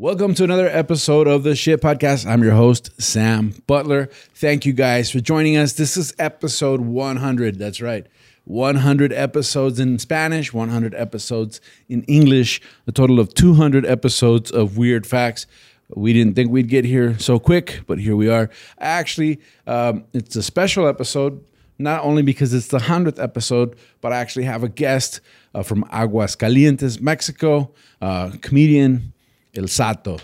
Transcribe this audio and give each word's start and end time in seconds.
Welcome 0.00 0.34
to 0.34 0.44
another 0.44 0.68
episode 0.68 1.26
of 1.26 1.42
the 1.42 1.56
Shit 1.56 1.80
Podcast. 1.80 2.24
I'm 2.24 2.40
your 2.44 2.54
host, 2.54 2.92
Sam 3.02 3.52
Butler. 3.66 4.08
Thank 4.32 4.64
you 4.64 4.72
guys 4.72 5.10
for 5.10 5.18
joining 5.18 5.56
us. 5.56 5.72
This 5.72 5.96
is 5.96 6.14
episode 6.20 6.82
100. 6.82 7.58
That's 7.58 7.80
right. 7.80 8.06
100 8.44 9.12
episodes 9.12 9.80
in 9.80 9.98
Spanish, 9.98 10.52
100 10.52 10.94
episodes 10.94 11.60
in 11.88 12.04
English, 12.04 12.60
a 12.86 12.92
total 12.92 13.18
of 13.18 13.34
200 13.34 13.84
episodes 13.84 14.52
of 14.52 14.78
Weird 14.78 15.04
Facts. 15.04 15.48
We 15.88 16.12
didn't 16.12 16.36
think 16.36 16.52
we'd 16.52 16.68
get 16.68 16.84
here 16.84 17.18
so 17.18 17.40
quick, 17.40 17.80
but 17.88 17.98
here 17.98 18.14
we 18.14 18.30
are. 18.30 18.50
Actually, 18.78 19.40
um, 19.66 20.04
it's 20.12 20.36
a 20.36 20.44
special 20.44 20.86
episode, 20.86 21.44
not 21.76 22.04
only 22.04 22.22
because 22.22 22.54
it's 22.54 22.68
the 22.68 22.78
100th 22.78 23.20
episode, 23.20 23.74
but 24.00 24.12
I 24.12 24.18
actually 24.18 24.44
have 24.44 24.62
a 24.62 24.68
guest 24.68 25.20
uh, 25.56 25.64
from 25.64 25.82
Aguascalientes, 25.86 27.00
Mexico, 27.00 27.72
uh, 28.00 28.30
comedian 28.42 29.12
El 29.54 29.68
Sato. 29.68 30.18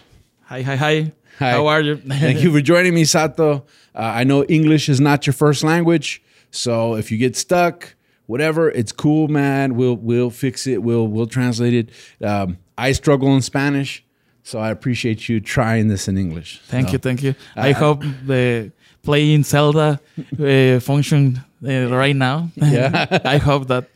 Hi, 0.45 0.62
hi, 0.62 0.77
hi. 0.77 1.12
Hi. 1.38 1.51
How 1.51 1.66
are 1.66 1.80
you? 1.80 1.96
Thank 2.09 2.42
you 2.42 2.52
for 2.52 2.60
joining 2.60 2.95
me, 2.95 3.05
Sato. 3.05 3.64
Uh, 3.95 3.98
I 3.98 4.24
know 4.24 4.45
English 4.45 4.88
is 4.88 5.00
not 5.00 5.27
your 5.27 5.33
first 5.34 5.64
language, 5.64 6.22
so 6.50 6.94
if 6.94 7.11
you 7.11 7.19
get 7.19 7.36
stuck, 7.36 7.94
whatever, 8.27 8.70
it's 8.70 8.92
cool, 8.92 9.28
man. 9.28 9.75
We'll 9.75 9.97
we'll 9.97 10.31
fix 10.31 10.66
it. 10.66 10.83
We'll 10.83 11.08
we'll 11.08 11.27
translate 11.27 11.75
it. 11.75 11.91
Um, 12.25 12.58
I 12.78 12.92
struggle 12.92 13.34
in 13.34 13.42
Spanish, 13.42 14.05
so 14.42 14.58
I 14.61 14.70
appreciate 14.70 15.28
you 15.28 15.41
trying 15.41 15.88
this 15.88 16.06
in 16.09 16.16
English. 16.19 16.61
Thank 16.66 16.88
So, 16.88 16.92
you, 16.92 16.98
thank 16.98 17.22
you. 17.22 17.34
I 17.56 17.72
hope 17.72 18.03
the 18.27 18.70
playing 19.03 19.42
Zelda 19.44 20.00
uh, 20.38 20.81
function 20.81 21.41
uh, 21.66 21.88
right 21.91 22.16
now. 22.16 22.50
Yeah. 22.56 23.20
I 23.25 23.38
hope 23.38 23.66
that. 23.69 23.88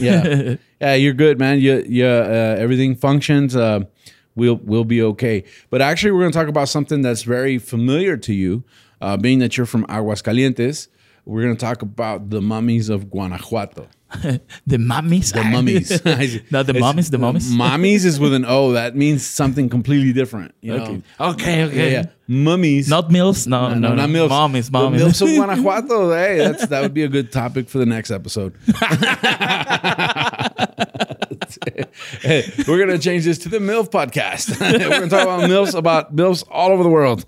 yeah, 0.00 0.56
yeah, 0.80 0.94
you're 0.94 1.12
good, 1.12 1.38
man. 1.38 1.58
You, 1.60 1.84
you, 1.88 2.06
uh, 2.06 2.56
everything 2.58 2.94
functions. 2.96 3.54
We'll 4.36 4.56
we'll 4.56 4.84
be 4.84 5.00
okay. 5.02 5.44
But 5.70 5.80
actually, 5.82 6.12
we're 6.12 6.20
going 6.20 6.32
to 6.32 6.38
talk 6.38 6.48
about 6.48 6.68
something 6.68 7.02
that's 7.02 7.22
very 7.22 7.58
familiar 7.58 8.16
to 8.18 8.32
you, 8.34 8.64
uh, 9.00 9.16
being 9.16 9.38
that 9.40 9.56
you're 9.56 9.66
from 9.66 9.86
Aguascalientes. 9.86 10.88
We're 11.26 11.42
going 11.42 11.56
to 11.56 11.60
talk 11.60 11.80
about 11.82 12.30
the 12.30 12.42
mummies 12.42 12.88
of 12.90 13.10
Guanajuato. 13.10 13.88
the 14.66 14.78
mummies. 14.78 15.32
The 15.32 15.42
mummies. 15.42 15.90
Not 16.50 16.66
the 16.66 16.74
mummies, 16.78 17.10
the 17.10 17.18
mummies. 17.18 17.50
Mummies 17.50 18.04
is 18.04 18.20
with 18.20 18.34
an 18.34 18.44
O. 18.44 18.72
That 18.72 18.94
means 18.94 19.24
something 19.26 19.68
completely 19.68 20.12
different. 20.12 20.54
You 20.60 20.76
know? 20.76 20.82
Okay. 20.84 21.02
Okay, 21.20 21.64
okay. 21.64 21.92
Yeah, 21.92 22.00
yeah. 22.00 22.06
Mummies. 22.28 22.88
Not 22.88 23.10
mills. 23.10 23.46
No, 23.46 23.70
no, 23.70 23.78
no, 23.78 23.94
not 23.94 24.08
milfs. 24.10 24.28
Mummies, 24.28 24.70
The 24.70 24.78
mummies. 24.78 25.02
milfs 25.02 25.22
of 25.22 25.28
Guanajuato. 25.34 26.12
Hey, 26.12 26.38
that's, 26.38 26.66
that 26.66 26.82
would 26.82 26.94
be 26.94 27.04
a 27.04 27.08
good 27.08 27.32
topic 27.32 27.68
for 27.68 27.78
the 27.78 27.86
next 27.86 28.10
episode. 28.10 28.54
Hey, 32.20 32.50
we're 32.68 32.78
gonna 32.78 32.98
change 32.98 33.24
this 33.24 33.38
to 33.38 33.48
the 33.48 33.58
MILF 33.58 33.90
podcast. 33.90 34.58
we're 34.80 34.88
gonna 34.88 35.08
talk 35.08 35.22
about 35.22 35.48
MILFs 35.48 35.74
about 35.74 36.14
MILFs 36.14 36.44
all 36.50 36.70
over 36.70 36.82
the 36.82 36.88
world. 36.88 37.24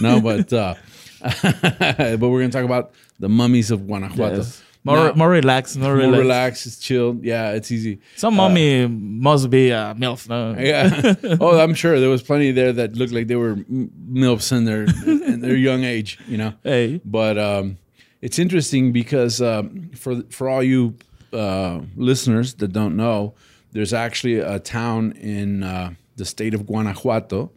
No, 0.00 0.20
but 0.20 0.52
uh, 0.52 0.74
but 1.42 2.20
we're 2.20 2.40
gonna 2.40 2.50
talk 2.50 2.64
about 2.64 2.92
the 3.18 3.28
mummies 3.28 3.70
of 3.70 3.86
Guanajuato. 3.86 4.36
Yes. 4.36 4.62
More, 4.82 4.96
Now- 4.96 5.12
more 5.12 5.28
relaxed, 5.28 5.76
more, 5.76 5.94
more 5.94 5.96
relaxed. 5.98 6.18
relaxed, 6.20 6.66
it's 6.66 6.78
chilled. 6.78 7.22
Yeah, 7.22 7.50
it's 7.52 7.70
easy. 7.70 8.00
Some 8.16 8.34
mummy 8.36 8.86
must 8.86 9.50
be 9.50 9.70
a 9.70 9.94
milf. 9.98 10.26
No? 10.26 10.56
Yeah. 10.58 11.36
oh, 11.38 11.60
I'm 11.60 11.74
sure 11.74 12.00
there 12.00 12.08
was 12.08 12.22
plenty 12.22 12.50
there 12.50 12.72
that 12.72 12.96
looked 12.96 13.12
like 13.12 13.26
they 13.26 13.36
were 13.36 13.56
milfs 13.56 14.56
in 14.56 14.64
their 14.64 14.84
in 15.06 15.40
their 15.42 15.54
young 15.56 15.84
age. 15.84 16.18
You 16.26 16.38
know. 16.38 16.54
Hey. 16.64 17.00
But 17.04 17.36
um, 17.36 17.76
it's 18.22 18.38
interesting 18.38 18.90
because 18.92 19.42
um, 19.42 19.90
for 19.94 20.22
for 20.30 20.48
all 20.48 20.62
you 20.62 20.94
uh, 21.34 21.80
listeners 21.94 22.54
that 22.54 22.72
don't 22.72 22.96
know, 22.96 23.34
there's 23.72 23.92
actually 23.92 24.38
a 24.38 24.58
town 24.58 25.12
in 25.12 25.62
uh, 25.62 25.94
the 26.16 26.24
state 26.24 26.54
of 26.54 26.66
Guanajuato, 26.66 27.50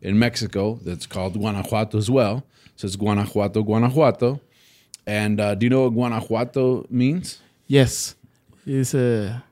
in 0.00 0.18
Mexico, 0.18 0.78
that's 0.84 1.06
called 1.06 1.34
Guanajuato 1.34 1.98
as 1.98 2.08
well. 2.10 2.44
So 2.76 2.86
it's 2.86 2.96
Guanajuato, 2.96 3.62
Guanajuato. 3.64 4.40
And 5.06 5.40
uh, 5.40 5.54
do 5.56 5.66
you 5.66 5.70
know 5.70 5.82
what 5.84 5.94
Guanajuato 5.94 6.86
means? 6.88 7.40
Yes. 7.66 8.14
It's 8.64 8.94
a, 8.94 9.42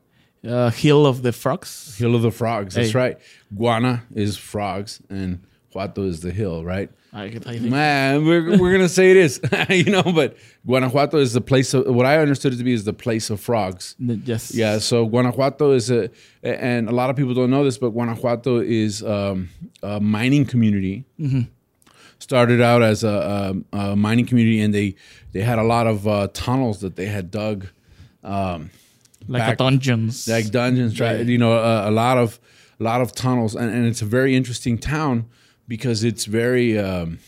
a 0.44 0.70
hill 0.70 1.04
of 1.06 1.22
the 1.22 1.32
frogs. 1.32 1.96
Hill 1.96 2.14
of 2.14 2.22
the 2.22 2.30
Frogs. 2.30 2.74
That's 2.74 2.92
Hey. 2.92 2.98
right. 2.98 3.18
Guana 3.56 4.04
is 4.14 4.36
frogs, 4.36 5.00
and 5.10 5.40
Juato 5.74 6.06
is 6.06 6.20
the 6.20 6.30
hill, 6.32 6.64
right? 6.64 6.90
I. 7.12 7.28
Man, 7.60 8.24
we're, 8.26 8.58
we're 8.58 8.72
gonna 8.72 8.88
say 8.88 9.10
it 9.10 9.16
is, 9.16 9.40
you 9.70 9.90
know. 9.90 10.02
But 10.02 10.36
Guanajuato 10.66 11.18
is 11.18 11.32
the 11.32 11.40
place 11.40 11.72
of 11.74 11.86
what 11.86 12.04
I 12.06 12.18
understood 12.18 12.52
it 12.52 12.56
to 12.58 12.64
be 12.64 12.72
is 12.72 12.84
the 12.84 12.92
place 12.92 13.30
of 13.30 13.40
frogs. 13.40 13.94
Yes. 13.98 14.54
Yeah, 14.54 14.78
so 14.78 15.06
Guanajuato 15.06 15.72
is 15.72 15.90
a, 15.90 16.10
and 16.42 16.88
a 16.88 16.92
lot 16.92 17.08
of 17.10 17.16
people 17.16 17.32
don't 17.34 17.50
know 17.50 17.64
this, 17.64 17.78
but 17.78 17.90
Guanajuato 17.90 18.60
is 18.60 19.02
um, 19.02 19.48
a 19.82 19.98
mining 20.00 20.44
community. 20.44 21.04
Started 22.18 22.62
out 22.62 22.82
as 22.82 23.04
a, 23.04 23.54
a, 23.72 23.76
a 23.78 23.96
mining 23.96 24.24
community, 24.26 24.60
and 24.60 24.74
they 24.74 24.94
they 25.32 25.42
had 25.42 25.58
a 25.58 25.62
lot 25.62 25.86
of 25.86 26.08
uh, 26.08 26.28
tunnels 26.32 26.80
that 26.80 26.96
they 26.96 27.06
had 27.06 27.30
dug. 27.30 27.66
Um, 28.24 28.70
Like 29.28 29.40
back- 29.42 29.54
a 29.54 29.56
dungeons. 29.56 30.26
like 30.26 30.50
dungeons, 30.50 30.98
right? 30.98 31.16
Right. 31.18 31.26
You 31.26 31.36
know, 31.38 31.52
a, 31.52 31.90
a 31.90 31.92
lot 31.92 32.16
of 32.16 32.40
a 32.80 32.82
lot 32.82 33.00
of 33.02 33.12
tunnels, 33.12 33.54
and, 33.54 33.70
and 33.70 33.86
it's 33.86 34.00
a 34.02 34.06
very 34.06 34.34
interesting 34.34 34.78
town 34.78 35.26
because 35.68 36.04
it's 36.04 36.24
very 36.26 36.78
um, 36.78 37.18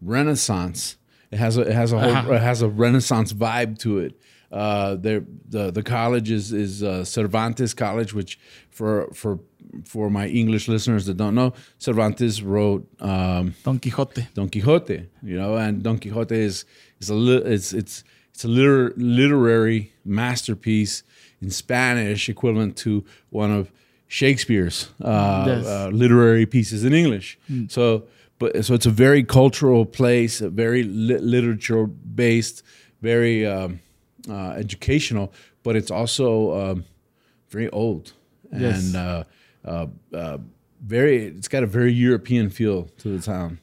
Renaissance. 0.00 0.96
It 1.30 1.38
has 1.38 1.56
a 1.56 1.62
it 1.62 1.72
has 1.72 1.92
a 1.92 1.98
whole, 1.98 2.10
Uh-huh. 2.10 2.32
it 2.34 2.40
has 2.42 2.62
a 2.62 2.68
Renaissance 2.68 3.32
vibe 3.32 3.78
to 3.78 3.98
it. 3.98 4.20
Uh, 4.50 4.96
there 4.96 5.22
the 5.48 5.70
the 5.70 5.82
college 5.82 6.30
is 6.30 6.52
is 6.52 6.82
uh, 6.82 7.04
Cervantes 7.04 7.72
College, 7.74 8.12
which 8.14 8.38
for 8.70 9.08
for 9.14 9.38
for 9.84 10.10
my 10.10 10.26
English 10.26 10.66
listeners 10.66 11.06
that 11.06 11.16
don't 11.16 11.34
know, 11.36 11.52
Cervantes 11.78 12.42
wrote 12.42 12.88
um, 13.00 13.54
Don 13.62 13.78
Quixote. 13.78 14.26
Don 14.34 14.48
Quixote, 14.48 15.06
you 15.22 15.36
know, 15.36 15.56
and 15.56 15.82
Don 15.82 15.98
Quixote 15.98 16.34
is 16.34 16.64
is 17.00 17.10
a 17.10 17.14
li- 17.14 17.42
it's 17.54 17.72
it's 17.72 18.02
it's 18.34 18.44
a 18.44 18.48
liter- 18.48 18.92
literary 18.96 19.92
masterpiece 20.04 21.04
in 21.40 21.50
Spanish, 21.50 22.28
equivalent 22.28 22.76
to 22.78 23.04
one 23.30 23.52
of 23.52 23.70
Shakespeare's 24.10 24.88
uh, 25.00 25.44
Yes. 25.46 25.66
uh, 25.66 25.88
literary 25.92 26.44
pieces 26.44 26.82
in 26.84 26.92
English. 26.92 27.38
So, 27.68 28.04
but 28.40 28.64
so 28.64 28.74
it's 28.74 28.86
a 28.86 28.90
very 28.90 29.22
cultural 29.22 29.86
place, 29.86 30.40
a 30.40 30.50
very 30.50 30.82
li- 30.82 31.18
literature 31.18 31.86
based, 31.86 32.64
very 33.00 33.46
um, 33.46 33.78
uh, 34.28 34.50
educational, 34.58 35.32
but 35.62 35.76
it's 35.76 35.92
also 35.92 36.26
um, 36.60 36.84
very 37.50 37.68
old 37.70 38.12
Yes. 38.52 38.84
and 38.86 38.96
uh, 38.96 39.24
uh, 39.64 39.86
uh, 40.12 40.38
very. 40.84 41.26
It's 41.26 41.46
got 41.48 41.62
a 41.62 41.66
very 41.68 41.92
European 41.92 42.50
feel 42.50 42.88
to 42.98 43.16
the 43.16 43.22
town. 43.22 43.60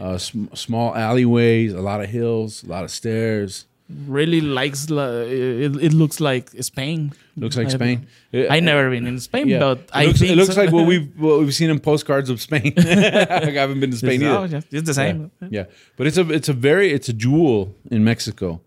Uh, 0.00 0.16
sm- 0.16 0.46
small 0.54 0.94
alleyways, 0.94 1.74
a 1.74 1.80
lot 1.82 2.00
of 2.00 2.08
hills, 2.08 2.62
a 2.64 2.68
lot 2.68 2.84
of 2.84 2.90
stairs. 2.90 3.66
Really 4.06 4.40
likes 4.40 4.88
it, 4.90 5.76
it 5.86 5.92
looks 5.92 6.20
like 6.20 6.50
Spain. 6.62 7.12
Looks 7.36 7.56
like 7.56 7.66
I- 7.68 7.70
Spain. 7.70 8.06
I 8.32 8.60
never 8.60 8.90
been 8.90 9.06
in 9.06 9.18
Spain, 9.20 9.48
Yeah. 9.48 9.58
but 9.60 9.78
it 9.78 9.90
I 9.92 10.04
looks, 10.06 10.18
think 10.20 10.32
it 10.32 10.36
looks 10.36 10.54
so. 10.54 10.60
like 10.62 10.72
what 10.72 10.86
we've 10.86 11.08
what 11.20 11.40
we've 11.40 11.54
seen 11.54 11.70
in 11.70 11.80
postcards 11.80 12.30
of 12.30 12.40
Spain. 12.40 12.72
I 12.78 13.50
haven't 13.50 13.80
been 13.80 13.90
to 13.90 13.96
Spain 13.96 14.22
It's- 14.22 14.30
either. 14.36 14.38
oh, 14.38 14.58
yeah, 14.70 14.78
it's 14.78 14.86
the 14.86 14.94
same. 14.94 15.30
Yeah, 15.48 15.64
but 15.96 16.06
it's 16.06 16.18
a 16.18 16.30
it's 16.30 16.48
a 16.48 16.52
very 16.54 16.92
it's 16.92 17.08
a 17.08 17.12
jewel 17.12 17.74
in 17.90 18.04
Mexico, 18.04 18.60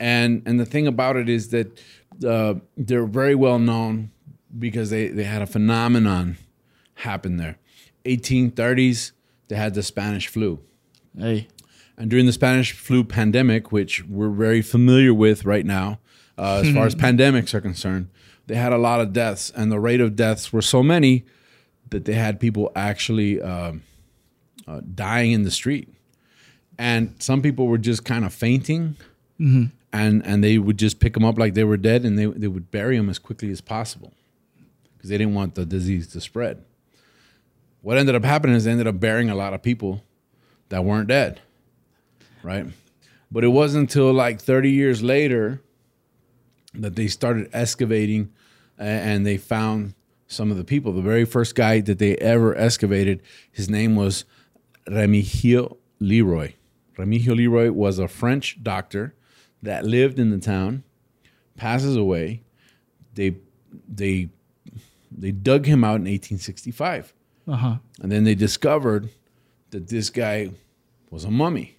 and 0.00 0.42
and 0.46 0.58
the 0.60 0.66
thing 0.66 0.86
about 0.86 1.16
it 1.16 1.28
is 1.28 1.48
that 1.50 1.68
uh, 2.26 2.54
they're 2.76 3.06
very 3.06 3.34
well 3.34 3.58
known 3.58 4.10
because 4.58 4.90
they 4.90 5.08
they 5.08 5.24
had 5.24 5.42
a 5.42 5.46
phenomenon 5.46 6.36
happen 6.94 7.36
there. 7.36 7.56
1830s, 8.04 9.12
they 9.48 9.56
had 9.56 9.74
the 9.74 9.82
Spanish 9.82 10.26
flu. 10.28 10.58
Hey, 11.16 11.48
And 11.98 12.08
during 12.08 12.26
the 12.26 12.32
Spanish 12.32 12.72
flu 12.72 13.02
pandemic, 13.02 13.72
which 13.72 14.04
we're 14.06 14.30
very 14.30 14.62
familiar 14.62 15.12
with 15.12 15.44
right 15.44 15.66
now, 15.66 15.98
uh, 16.38 16.62
as 16.64 16.72
far 16.72 16.86
as 16.86 16.94
pandemics 16.94 17.52
are 17.52 17.60
concerned, 17.60 18.08
they 18.46 18.54
had 18.54 18.72
a 18.72 18.78
lot 18.78 19.00
of 19.00 19.12
deaths, 19.12 19.50
and 19.54 19.72
the 19.72 19.80
rate 19.80 20.00
of 20.00 20.14
deaths 20.14 20.52
were 20.52 20.62
so 20.62 20.82
many 20.82 21.24
that 21.90 22.04
they 22.04 22.14
had 22.14 22.38
people 22.38 22.70
actually 22.76 23.42
um, 23.42 23.82
uh, 24.68 24.80
dying 24.94 25.32
in 25.32 25.42
the 25.42 25.50
street, 25.50 25.88
and 26.78 27.14
some 27.18 27.42
people 27.42 27.66
were 27.66 27.78
just 27.78 28.04
kind 28.04 28.24
of 28.24 28.32
fainting, 28.32 28.96
and 29.92 30.24
and 30.24 30.44
they 30.44 30.56
would 30.58 30.78
just 30.78 31.00
pick 31.00 31.14
them 31.14 31.24
up 31.24 31.36
like 31.36 31.54
they 31.54 31.64
were 31.64 31.76
dead, 31.76 32.04
and 32.04 32.16
they 32.16 32.26
they 32.26 32.48
would 32.48 32.70
bury 32.70 32.96
them 32.96 33.10
as 33.10 33.18
quickly 33.18 33.50
as 33.50 33.60
possible 33.60 34.12
because 34.96 35.10
they 35.10 35.18
didn't 35.18 35.34
want 35.34 35.56
the 35.56 35.66
disease 35.66 36.06
to 36.08 36.20
spread. 36.20 36.62
What 37.82 37.98
ended 37.98 38.14
up 38.14 38.24
happening 38.24 38.54
is 38.54 38.64
they 38.64 38.70
ended 38.70 38.86
up 38.86 39.00
burying 39.00 39.30
a 39.30 39.34
lot 39.34 39.52
of 39.54 39.62
people 39.62 40.04
that 40.68 40.84
weren't 40.84 41.08
dead, 41.08 41.40
right? 42.42 42.66
But 43.30 43.44
it 43.44 43.48
wasn't 43.48 43.90
until 43.90 44.12
like 44.12 44.40
30 44.40 44.70
years 44.70 45.02
later 45.02 45.62
that 46.74 46.96
they 46.96 47.08
started 47.08 47.48
excavating 47.52 48.32
and 48.78 49.26
they 49.26 49.36
found 49.36 49.94
some 50.28 50.50
of 50.50 50.56
the 50.56 50.64
people. 50.64 50.92
The 50.92 51.02
very 51.02 51.24
first 51.24 51.54
guy 51.54 51.80
that 51.80 51.98
they 51.98 52.16
ever 52.16 52.56
excavated, 52.56 53.22
his 53.50 53.68
name 53.68 53.96
was 53.96 54.24
Remigio 54.86 55.76
Leroy. 56.00 56.54
Remigio 56.96 57.36
Leroy 57.36 57.70
was 57.70 57.98
a 57.98 58.08
French 58.08 58.62
doctor 58.62 59.14
that 59.62 59.84
lived 59.84 60.18
in 60.18 60.30
the 60.30 60.38
town, 60.38 60.84
passes 61.56 61.96
away. 61.96 62.42
They 63.14 63.36
they 63.88 64.28
they 65.10 65.32
dug 65.32 65.66
him 65.66 65.82
out 65.84 65.96
in 65.96 66.02
1865. 66.02 67.12
Uh 67.46 67.56
huh. 67.56 67.76
And 68.00 68.12
then 68.12 68.24
they 68.24 68.34
discovered 68.34 69.08
that 69.70 69.88
this 69.88 70.10
guy 70.10 70.50
was 71.10 71.24
a 71.24 71.30
mummy. 71.30 71.77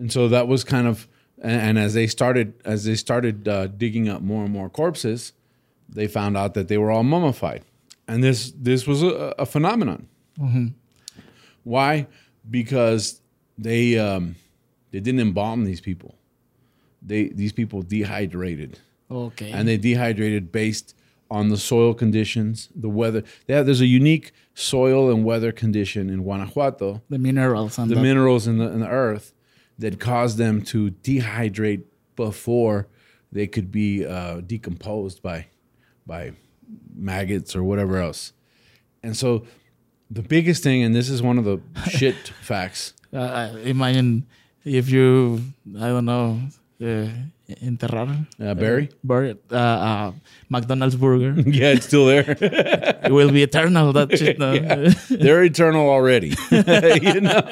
And 0.00 0.10
so 0.10 0.28
that 0.28 0.48
was 0.48 0.64
kind 0.64 0.86
of, 0.88 1.06
and, 1.42 1.60
and 1.60 1.78
as 1.78 1.92
they 1.94 2.06
started, 2.06 2.54
as 2.64 2.84
they 2.84 2.94
started 2.94 3.46
uh, 3.46 3.66
digging 3.68 4.08
up 4.08 4.22
more 4.22 4.42
and 4.44 4.52
more 4.52 4.70
corpses, 4.70 5.34
they 5.88 6.08
found 6.08 6.36
out 6.36 6.54
that 6.54 6.68
they 6.68 6.78
were 6.78 6.90
all 6.90 7.02
mummified. 7.04 7.62
And 8.08 8.24
this 8.24 8.52
this 8.56 8.86
was 8.86 9.02
a, 9.02 9.34
a 9.38 9.46
phenomenon. 9.46 10.08
Why? 11.62 12.06
Because 12.50 13.20
they 13.58 13.98
um, 13.98 14.36
they 14.90 15.00
didn't 15.00 15.20
embalm 15.20 15.64
these 15.64 15.80
people. 15.80 16.16
They 17.02 17.28
these 17.28 17.52
people 17.52 17.82
dehydrated 17.82 18.78
Okay. 19.10 19.50
and 19.52 19.68
they 19.68 19.76
dehydrated 19.76 20.50
based 20.50 20.94
on 21.30 21.50
the 21.50 21.56
soil 21.56 21.94
conditions, 21.94 22.68
the 22.74 22.88
weather. 22.88 23.22
They 23.46 23.54
have, 23.54 23.66
there's 23.66 23.80
a 23.80 23.86
unique 23.86 24.32
soil 24.54 25.10
and 25.10 25.24
weather 25.24 25.52
condition 25.52 26.10
in 26.10 26.22
Guanajuato, 26.22 27.02
the 27.08 27.18
minerals 27.18 27.78
and 27.78 27.90
the 27.90 27.94
the, 27.96 28.02
minerals 28.02 28.46
in 28.46 28.58
the 28.58 28.70
in 28.72 28.80
the 28.80 28.88
earth 28.88 29.32
that 29.80 29.98
caused 29.98 30.36
them 30.38 30.62
to 30.62 30.90
dehydrate 31.02 31.82
before 32.14 32.86
they 33.32 33.46
could 33.46 33.72
be 33.72 34.04
uh, 34.06 34.40
decomposed 34.40 35.22
by 35.22 35.46
by 36.06 36.32
maggots 36.94 37.56
or 37.56 37.62
whatever 37.64 37.98
else. 37.98 38.32
And 39.02 39.16
so 39.16 39.46
the 40.10 40.22
biggest 40.22 40.62
thing, 40.62 40.82
and 40.82 40.94
this 40.94 41.08
is 41.08 41.22
one 41.22 41.38
of 41.38 41.44
the 41.44 41.60
shit 41.88 42.16
facts. 42.42 42.94
uh, 43.12 43.56
imagine 43.64 44.26
if 44.64 44.90
you 44.90 45.42
I 45.78 45.88
don't 45.88 46.04
know 46.04 46.40
uh, 46.82 47.08
enterrar 47.62 48.08
Uh, 48.40 48.54
Barry? 48.54 48.88
bury 49.04 49.36
uh, 49.50 49.56
uh, 49.56 50.12
McDonald's 50.48 50.96
burger. 50.96 51.34
yeah, 51.46 51.72
it's 51.72 51.86
still 51.86 52.06
there. 52.06 52.24
it 52.40 53.12
will 53.12 53.30
be 53.30 53.42
eternal. 53.42 53.92
That 53.92 54.10
shit. 54.18 54.38
No? 54.38 54.52
They're 55.10 55.44
eternal 55.44 55.88
already, 55.88 56.34
you 56.50 57.20
know. 57.20 57.42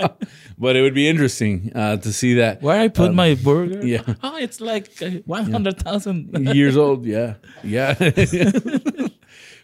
But 0.58 0.74
it 0.76 0.82
would 0.82 0.94
be 0.94 1.06
interesting 1.08 1.70
uh, 1.74 1.96
to 1.98 2.12
see 2.12 2.34
that 2.34 2.62
Where 2.62 2.80
I 2.80 2.88
put 2.88 3.14
my 3.14 3.34
burger? 3.34 3.86
yeah. 3.86 4.02
Oh, 4.22 4.36
it's 4.36 4.60
like 4.60 4.90
uh, 5.02 5.22
one 5.24 5.50
hundred 5.52 5.78
thousand. 5.78 6.34
years 6.54 6.76
old. 6.76 7.04
Yeah, 7.06 7.34
yeah. 7.62 7.94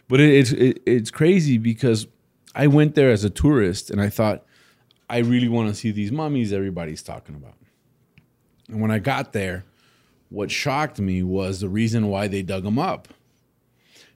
but 0.07 0.19
it, 0.19 0.29
it's 0.39 0.51
it, 0.51 0.81
it's 0.85 1.11
crazy 1.11 1.57
because 1.57 2.07
I 2.55 2.67
went 2.67 2.95
there 2.95 3.11
as 3.11 3.23
a 3.23 3.29
tourist 3.29 3.89
and 3.91 3.99
I 4.01 4.09
thought 4.09 4.45
I 5.09 5.17
really 5.19 5.49
want 5.49 5.69
to 5.69 5.75
see 5.75 5.91
these 5.91 6.11
mummies 6.11 6.53
everybody's 6.53 7.03
talking 7.03 7.35
about. 7.35 7.55
And 8.69 8.81
when 8.81 8.89
I 8.91 8.99
got 8.99 9.33
there, 9.33 9.65
what 10.35 10.51
shocked 10.51 10.99
me 10.99 11.23
was 11.23 11.61
the 11.61 11.69
reason 11.69 12.09
why 12.09 12.27
they 12.27 12.41
dug 12.41 12.63
them 12.63 12.77
up. 12.77 13.07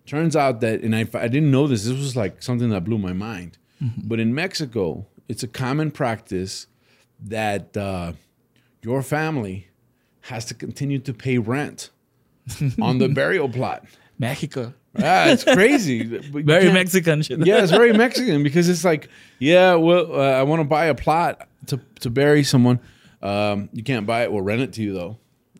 Turns 0.05 0.35
out 0.35 0.59
that, 0.61 0.81
and 0.81 0.95
I, 0.95 1.07
I 1.13 1.27
didn't 1.27 1.51
know 1.51 1.67
this. 1.67 1.85
This 1.85 1.97
was 1.97 2.15
like 2.15 2.41
something 2.43 2.69
that 2.69 2.83
blew 2.83 2.97
my 2.97 3.13
mind. 3.13 3.57
But 4.03 4.19
in 4.19 4.35
Mexico, 4.35 5.05
it's 5.29 5.43
a 5.43 5.47
common 5.47 5.91
practice 5.91 6.67
that 7.21 7.77
uh, 7.77 8.13
your 8.81 9.01
family 9.01 9.67
has 10.21 10.43
to 10.45 10.53
continue 10.53 10.99
to 10.99 11.13
pay 11.13 11.37
rent 11.37 11.89
on 12.81 12.97
the 12.97 13.07
burial 13.07 13.47
plot. 13.47 13.85
Mexico. 14.17 14.73
Ah, 14.97 15.29
it's 15.29 15.45
crazy. 15.45 16.03
Very 16.31 16.73
Mexican 16.73 17.21
shit. 17.21 17.45
Yeah, 17.45 17.61
it's 17.61 17.71
very 17.71 17.93
Mexican 17.93 18.43
because 18.43 18.67
it's 18.67 18.83
like, 18.83 19.07
yeah, 19.39 19.75
well, 19.75 20.13
uh, 20.13 20.31
I 20.31 20.43
want 20.43 20.59
to 20.59 20.65
buy 20.65 20.85
a 20.85 20.95
plot 20.95 21.47
to 21.67 21.79
to 22.01 22.09
bury 22.09 22.43
someone. 22.43 22.79
Um, 23.21 23.69
you 23.71 23.83
can't 23.83 24.05
buy 24.05 24.23
it. 24.23 24.31
We'll 24.31 24.41
rent 24.41 24.61
it 24.61 24.73
to 24.73 24.83
you 24.83 24.93
though. 24.93 25.17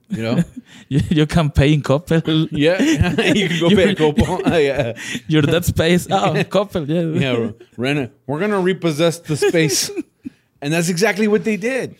You 0.09 0.23
know? 0.23 0.43
You, 0.87 1.01
you 1.09 1.25
can 1.27 1.51
pay 1.51 1.73
in 1.73 1.81
Coppel. 1.81 2.47
yeah, 2.51 2.81
you 3.33 3.47
can 3.47 3.59
go 3.59 3.69
pay 3.69 3.91
a 3.91 3.95
couple. 3.95 4.41
yeah, 4.59 4.93
Your 5.27 5.41
dead 5.41 5.65
space. 5.65 6.07
Oh, 6.09 6.33
Coppel. 6.43 6.87
Yeah. 6.87 7.31
yeah, 7.31 7.51
rent 7.77 7.99
it. 7.99 8.13
We're 8.25 8.39
gonna 8.39 8.59
repossess 8.59 9.19
the 9.19 9.35
space, 9.35 9.91
and 10.61 10.73
that's 10.73 10.89
exactly 10.89 11.27
what 11.27 11.43
they 11.43 11.57
did. 11.57 11.95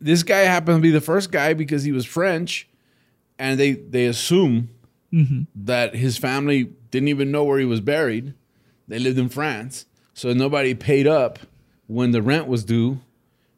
This 0.00 0.22
guy 0.22 0.40
happened 0.40 0.78
to 0.78 0.82
be 0.82 0.90
the 0.90 1.00
first 1.00 1.30
guy 1.30 1.54
because 1.54 1.84
he 1.84 1.92
was 1.92 2.06
French, 2.06 2.68
and 3.38 3.58
they 3.58 3.72
they 3.72 4.06
assume 4.06 4.70
mm-hmm. 5.12 5.42
that 5.54 5.94
his 5.94 6.18
family 6.18 6.72
didn't 6.90 7.08
even 7.08 7.30
know 7.30 7.44
where 7.44 7.58
he 7.58 7.66
was 7.66 7.80
buried. 7.80 8.34
They 8.88 8.98
lived 8.98 9.18
in 9.18 9.28
France, 9.28 9.86
so 10.14 10.32
nobody 10.32 10.74
paid 10.74 11.06
up 11.06 11.38
when 11.86 12.10
the 12.10 12.22
rent 12.22 12.46
was 12.46 12.64
due, 12.64 13.00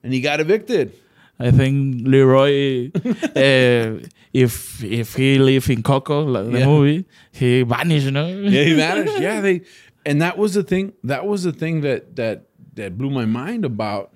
and 0.03 0.13
he 0.13 0.21
got 0.21 0.41
evicted. 0.41 0.93
I 1.41 1.51
think 1.53 2.07
Leroy, 2.07 2.91
uh, 2.95 4.01
if 4.33 4.83
if 4.83 5.15
he 5.15 5.39
live 5.39 5.71
in 5.71 5.83
Coco, 5.83 6.25
like 6.25 6.51
the 6.51 6.59
Yeah. 6.61 6.67
movie, 6.67 7.07
he 7.33 7.63
vanished. 7.63 8.07
You 8.07 8.11
know. 8.13 8.27
Yeah, 8.29 8.65
he 8.65 8.75
vanished. 8.75 9.21
yeah, 9.21 9.41
they, 9.41 9.63
and 10.05 10.21
that 10.21 10.37
was 10.37 10.55
the 10.55 10.63
thing. 10.65 10.95
That 11.05 11.27
was 11.27 11.45
the 11.45 11.53
thing 11.53 11.83
that 11.83 12.17
that 12.17 12.47
that 12.75 12.99
blew 12.99 13.11
my 13.11 13.25
mind 13.25 13.65
about 13.65 14.15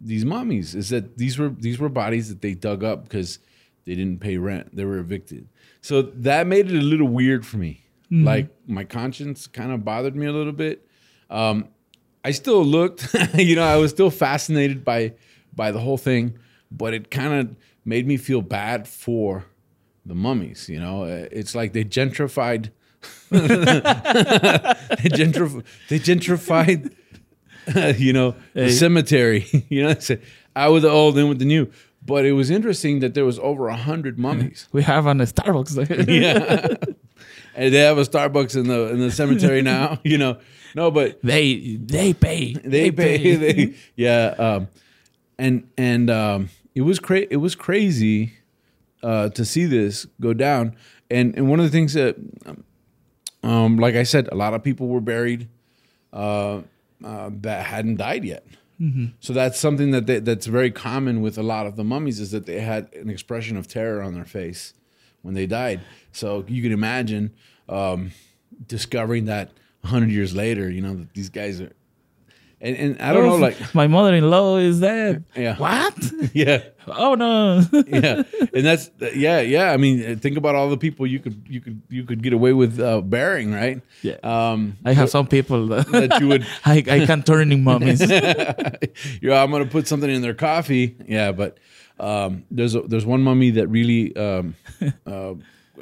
these 0.00 0.24
mummies 0.26 0.74
is 0.74 0.90
that 0.90 1.16
these 1.16 1.38
were 1.38 1.48
these 1.48 1.78
were 1.78 1.88
bodies 1.88 2.28
that 2.28 2.42
they 2.42 2.54
dug 2.54 2.84
up 2.84 3.04
because 3.04 3.38
they 3.86 3.94
didn't 3.94 4.20
pay 4.20 4.36
rent. 4.36 4.74
They 4.76 4.84
were 4.84 4.98
evicted. 4.98 5.48
So 5.80 6.02
that 6.02 6.46
made 6.46 6.70
it 6.70 6.76
a 6.76 6.82
little 6.82 7.08
weird 7.08 7.46
for 7.46 7.56
me. 7.58 7.82
Like 8.10 8.48
my 8.68 8.84
conscience 8.84 9.46
kind 9.48 9.72
of 9.72 9.84
bothered 9.84 10.14
me 10.14 10.26
a 10.26 10.32
little 10.32 10.52
bit. 10.52 10.86
Um, 11.28 11.68
I 12.24 12.30
still 12.30 12.64
looked, 12.64 13.12
you 13.34 13.56
know, 13.56 13.64
I 13.64 13.76
was 13.76 13.90
still 13.90 14.10
fascinated 14.10 14.84
by 14.84 15.14
by 15.56 15.72
the 15.72 15.80
whole 15.80 15.96
thing, 15.98 16.38
but 16.70 16.94
it 16.94 17.10
kind 17.10 17.32
of 17.32 17.56
made 17.84 18.06
me 18.06 18.16
feel 18.16 18.42
bad 18.42 18.86
for 18.86 19.44
the 20.04 20.14
mummies. 20.14 20.68
You 20.68 20.78
know, 20.78 21.02
Uh, 21.04 21.26
it's 21.32 21.54
like 21.54 21.72
they 21.72 21.84
gentrified, 21.84 22.70
they, 23.30 25.08
gentrif- 25.10 25.64
they 25.88 25.98
gentrified, 25.98 26.92
you 27.98 28.12
know, 28.12 28.34
the 28.54 28.70
cemetery. 28.70 29.46
you 29.68 29.82
know, 29.82 29.88
with 30.70 30.82
the 30.82 30.90
old, 30.90 31.18
in 31.18 31.28
with 31.28 31.38
the 31.38 31.44
new. 31.44 31.70
But 32.04 32.24
it 32.24 32.32
was 32.32 32.50
interesting 32.50 33.00
that 33.00 33.14
there 33.14 33.24
was 33.24 33.38
over 33.40 33.66
a 33.68 33.76
hundred 33.76 34.16
mummies. 34.18 34.68
We 34.72 34.82
have 34.84 35.06
an 35.06 35.18
Starbucks. 35.18 36.06
yeah, 36.08 36.76
and 37.56 37.74
they 37.74 37.80
have 37.80 37.98
a 37.98 38.02
Starbucks 38.02 38.54
in 38.56 38.68
the 38.68 38.90
in 38.92 39.00
the 39.00 39.10
cemetery 39.10 39.60
now. 39.62 39.98
You 40.04 40.18
know, 40.18 40.38
no, 40.76 40.92
but 40.92 41.18
they 41.22 41.76
they 41.80 42.14
pay. 42.14 42.52
they 42.64 42.92
pay. 42.92 43.34
They, 43.34 43.74
yeah, 43.96 44.34
um, 44.38 44.68
and 45.38 45.68
and 45.76 46.10
um, 46.10 46.48
it 46.74 46.82
was 46.82 46.98
cra- 46.98 47.26
It 47.30 47.36
was 47.36 47.54
crazy 47.54 48.34
uh, 49.02 49.28
to 49.30 49.44
see 49.44 49.64
this 49.64 50.06
go 50.20 50.32
down. 50.32 50.76
And 51.10 51.36
and 51.36 51.48
one 51.48 51.60
of 51.60 51.66
the 51.66 51.70
things 51.70 51.94
that, 51.94 52.16
um, 53.42 53.76
like 53.78 53.94
I 53.94 54.02
said, 54.02 54.28
a 54.32 54.34
lot 54.34 54.54
of 54.54 54.62
people 54.62 54.88
were 54.88 55.00
buried 55.00 55.48
uh, 56.12 56.62
uh, 57.04 57.30
that 57.42 57.66
hadn't 57.66 57.96
died 57.96 58.24
yet. 58.24 58.44
So 59.20 59.32
that's 59.32 59.58
something 59.58 59.90
that 59.92 60.06
they, 60.06 60.18
that's 60.18 60.44
very 60.44 60.70
common 60.70 61.22
with 61.22 61.38
a 61.38 61.42
lot 61.42 61.66
of 61.66 61.76
the 61.76 61.84
mummies 61.84 62.20
is 62.20 62.30
that 62.32 62.44
they 62.44 62.60
had 62.60 62.92
an 62.94 63.08
expression 63.08 63.56
of 63.56 63.66
terror 63.66 64.02
on 64.02 64.12
their 64.12 64.26
face 64.26 64.74
when 65.22 65.32
they 65.32 65.46
died. 65.46 65.80
So 66.12 66.44
you 66.46 66.62
can 66.62 66.72
imagine 66.72 67.32
um, 67.70 68.10
discovering 68.68 69.24
that 69.26 69.50
hundred 69.82 70.10
years 70.10 70.34
later. 70.34 70.68
You 70.68 70.82
know 70.82 70.94
that 70.94 71.14
these 71.14 71.30
guys 71.30 71.58
are, 71.60 71.72
and 72.60 72.76
and 72.76 73.02
I 73.02 73.12
don't 73.12 73.26
know, 73.26 73.36
like 73.36 73.74
my 73.74 73.86
mother-in-law 73.86 74.56
is 74.58 74.80
dead. 74.80 75.24
Yeah. 75.34 75.56
What? 75.56 75.94
yeah, 76.32 76.62
Oh 76.88 77.14
no. 77.14 77.62
yeah, 77.86 78.22
and 78.54 78.64
that's 78.64 78.90
yeah, 79.14 79.40
yeah. 79.40 79.72
I 79.72 79.76
mean, 79.76 80.18
think 80.18 80.36
about 80.36 80.54
all 80.54 80.70
the 80.70 80.76
people 80.76 81.06
you 81.06 81.18
could 81.18 81.42
you 81.48 81.60
could 81.60 81.82
you 81.88 82.04
could 82.04 82.22
get 82.22 82.32
away 82.32 82.52
with 82.52 82.78
uh, 82.78 83.00
burying, 83.00 83.52
right? 83.52 83.80
Yeah. 84.02 84.16
Um, 84.22 84.76
I 84.84 84.92
have 84.92 85.10
some 85.10 85.26
people 85.26 85.66
that, 85.68 85.90
that 85.90 86.20
you 86.20 86.28
would 86.28 86.46
I, 86.64 86.78
I 86.78 87.06
can 87.06 87.22
turn 87.22 87.50
in 87.52 87.64
mummies. 87.64 88.00
yeah, 88.00 89.42
I'm 89.42 89.50
gonna 89.50 89.66
put 89.66 89.88
something 89.88 90.10
in 90.10 90.22
their 90.22 90.34
coffee. 90.34 90.96
Yeah, 91.06 91.32
but 91.32 91.58
um, 91.98 92.44
there's 92.50 92.74
a, 92.74 92.82
there's 92.82 93.06
one 93.06 93.22
mummy 93.22 93.50
that 93.50 93.66
really 93.68 94.14
um, 94.16 94.54
uh, 95.06 95.34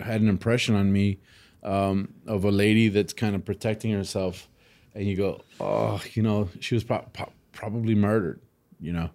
had 0.03 0.21
an 0.23 0.29
impression 0.29 0.75
on 0.75 0.93
me 0.93 1.19
um, 1.63 2.15
of 2.27 2.45
a 2.45 2.51
lady 2.51 2.89
that's 2.89 3.13
kind 3.13 3.35
of 3.35 3.45
protecting 3.45 3.93
herself, 3.93 4.49
and 4.95 5.07
you 5.07 5.17
go, 5.17 5.41
oh, 5.61 6.01
you 6.13 6.23
know, 6.23 6.49
she 6.61 6.75
was 6.75 6.85
pro- 6.85 7.07
pro- 7.13 7.33
probably 7.53 7.95
murdered, 7.95 8.41
you 8.81 8.93
know, 8.93 9.11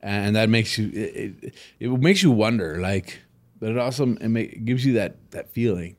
and 0.00 0.36
that 0.36 0.48
makes 0.48 0.78
you 0.78 0.88
it, 0.88 1.34
it, 1.42 1.54
it 1.80 1.90
makes 1.90 2.22
you 2.22 2.30
wonder, 2.30 2.78
like, 2.80 3.20
but 3.60 3.70
it 3.70 3.78
also 3.78 4.14
it, 4.16 4.28
ma- 4.28 4.40
it 4.40 4.64
gives 4.64 4.84
you 4.84 4.94
that 4.94 5.30
that 5.30 5.50
feeling 5.50 5.96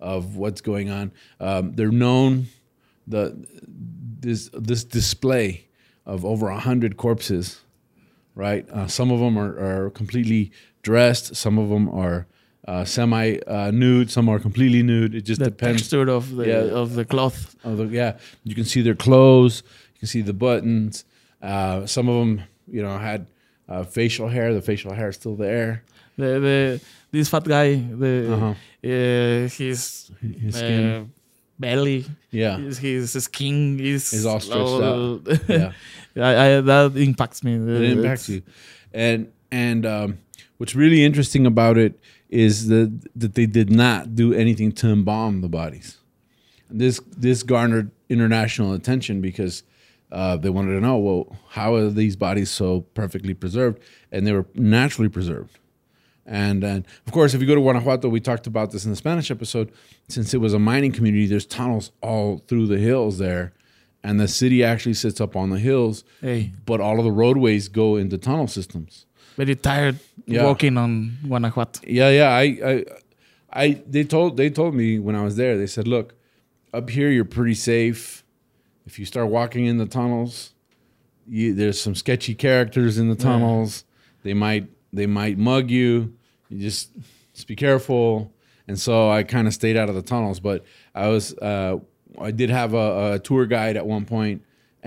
of 0.00 0.36
what's 0.36 0.60
going 0.60 0.90
on. 0.90 1.12
Um, 1.40 1.72
they're 1.72 1.90
known 1.90 2.46
the 3.06 3.46
this 4.20 4.50
this 4.52 4.84
display 4.84 5.68
of 6.04 6.24
over 6.24 6.50
hundred 6.50 6.96
corpses 6.96 7.60
right? 8.36 8.68
Uh, 8.70 8.86
some 8.86 9.10
of 9.10 9.18
them 9.18 9.36
are, 9.36 9.86
are 9.86 9.90
completely 9.90 10.52
dressed. 10.82 11.34
Some 11.34 11.58
of 11.58 11.70
them 11.70 11.88
are 11.88 12.28
uh, 12.66 12.84
semi 12.84 13.38
uh, 13.46 13.70
nude. 13.70 14.10
Some 14.10 14.28
are 14.28 14.38
completely 14.38 14.82
nude. 14.82 15.14
It 15.14 15.22
just 15.24 15.38
The 15.40 15.50
depends. 15.50 15.82
texture 15.82 16.08
of 16.10 16.34
the 16.36 16.46
Yeah. 16.46 16.80
of 16.82 16.94
the 16.94 17.04
cloth. 17.04 17.54
Of 17.64 17.76
the, 17.78 17.86
yeah, 17.86 18.12
you 18.44 18.54
can 18.54 18.64
see 18.64 18.82
their 18.82 18.94
clothes. 18.96 19.62
You 19.94 19.98
can 20.00 20.08
see 20.08 20.22
the 20.22 20.32
buttons. 20.34 21.04
Uh, 21.42 21.86
some 21.86 22.08
of 22.08 22.16
them, 22.18 22.42
you 22.70 22.82
know, 22.82 22.98
had 22.98 23.26
uh, 23.68 23.84
facial 23.84 24.28
hair. 24.28 24.52
The 24.54 24.62
facial 24.62 24.92
hair 24.94 25.08
is 25.08 25.16
still 25.16 25.36
there. 25.36 25.82
The 26.16 26.40
the 26.40 26.80
this 27.12 27.28
fat 27.28 27.44
guy, 27.44 27.74
the 27.76 28.32
Uh-huh. 28.34 28.54
uh, 28.84 29.48
his 29.48 30.10
His 30.20 30.54
skin. 30.54 30.84
uh, 30.84 31.04
belly, 31.58 32.04
Yeah. 32.30 32.58
his, 32.58 32.78
his 32.78 33.12
skin 33.24 33.78
is 33.80 34.12
Is 34.12 34.26
all 34.26 34.40
stretched 34.40 34.82
all- 34.82 35.20
Yeah. 35.48 35.72
I, 36.16 36.56
I, 36.56 36.60
that 36.62 36.96
impacts 36.96 37.42
me. 37.44 37.54
it 37.54 37.82
impacts 37.98 38.28
you 38.28 38.42
and 38.92 39.28
and 39.50 39.84
um, 39.86 40.18
what's 40.58 40.74
really 40.74 41.04
interesting 41.04 41.46
about 41.46 41.76
it 41.78 41.92
is 42.28 42.68
that 42.68 43.08
that 43.14 43.34
they 43.34 43.46
did 43.46 43.70
not 43.70 44.14
do 44.14 44.32
anything 44.34 44.72
to 44.72 44.88
embalm 44.88 45.40
the 45.40 45.48
bodies. 45.48 45.98
This 46.70 47.00
this 47.16 47.42
garnered 47.42 47.90
international 48.08 48.72
attention 48.72 49.20
because 49.20 49.62
uh, 50.12 50.36
they 50.36 50.50
wanted 50.50 50.74
to 50.74 50.80
know 50.80 50.96
well 50.98 51.36
how 51.50 51.74
are 51.74 51.90
these 51.90 52.16
bodies 52.16 52.50
so 52.50 52.82
perfectly 52.94 53.34
preserved? 53.34 53.80
And 54.12 54.26
they 54.26 54.32
were 54.32 54.46
naturally 54.54 55.08
preserved. 55.08 55.58
And 56.24 56.64
and 56.64 56.84
of 57.06 57.12
course 57.12 57.34
if 57.34 57.40
you 57.40 57.46
go 57.46 57.54
to 57.54 57.60
guanajuato 57.60 58.08
we 58.08 58.20
talked 58.20 58.48
about 58.48 58.72
this 58.72 58.84
in 58.84 58.90
the 58.90 58.96
spanish 58.96 59.30
episode 59.30 59.70
since 60.08 60.34
it 60.34 60.38
was 60.38 60.54
a 60.54 60.58
mining 60.58 60.90
community 60.90 61.26
there's 61.26 61.46
tunnels 61.46 61.92
all 62.02 62.38
through 62.48 62.66
the 62.66 62.78
hills 62.78 63.18
there 63.18 63.52
and 64.02 64.18
the 64.18 64.26
city 64.26 64.64
actually 64.64 64.94
sits 64.94 65.20
up 65.20 65.36
on 65.36 65.50
the 65.50 65.58
hills 65.60 66.02
Hey, 66.20 66.52
but 66.64 66.80
all 66.80 66.98
of 66.98 67.04
the 67.04 67.12
roadways 67.12 67.68
go 67.68 67.94
into 67.96 68.18
tunnel 68.18 68.48
systems. 68.48 69.06
Very 69.36 69.54
tired 69.54 69.98
Yeah. 70.26 70.44
walking 70.44 70.76
on 70.76 71.18
Guanajuato. 71.26 71.80
Yeah, 71.86 72.10
yeah. 72.10 72.30
I, 72.30 72.42
I, 72.42 72.84
I. 73.52 73.82
They 73.88 74.04
told 74.04 74.36
they 74.36 74.50
told 74.50 74.74
me 74.74 74.98
when 74.98 75.14
I 75.14 75.22
was 75.22 75.36
there. 75.36 75.56
They 75.56 75.66
said, 75.66 75.86
"Look, 75.86 76.14
up 76.72 76.90
here 76.90 77.10
you're 77.10 77.24
pretty 77.24 77.54
safe. 77.54 78.24
If 78.86 78.98
you 78.98 79.04
start 79.04 79.28
walking 79.28 79.66
in 79.66 79.78
the 79.78 79.86
tunnels, 79.86 80.52
you, 81.28 81.54
there's 81.54 81.80
some 81.80 81.94
sketchy 81.94 82.34
characters 82.34 82.98
in 82.98 83.08
the 83.08 83.16
tunnels. 83.16 83.84
They 84.22 84.34
might 84.34 84.68
they 84.92 85.06
might 85.06 85.38
mug 85.38 85.70
you. 85.70 86.14
You 86.48 86.58
just 86.60 86.90
just 87.34 87.46
be 87.46 87.56
careful." 87.56 88.32
And 88.68 88.78
so 88.80 89.08
I 89.10 89.22
kind 89.22 89.46
of 89.46 89.54
stayed 89.54 89.76
out 89.76 89.88
of 89.88 89.94
the 89.94 90.02
tunnels. 90.02 90.40
But 90.40 90.64
I 90.94 91.06
was 91.08 91.34
uh, 91.38 91.76
I 92.20 92.30
did 92.32 92.50
have 92.50 92.74
a, 92.74 93.14
a 93.14 93.18
tour 93.18 93.46
guide 93.46 93.76
at 93.76 93.86
one 93.86 94.04
point, 94.06 94.42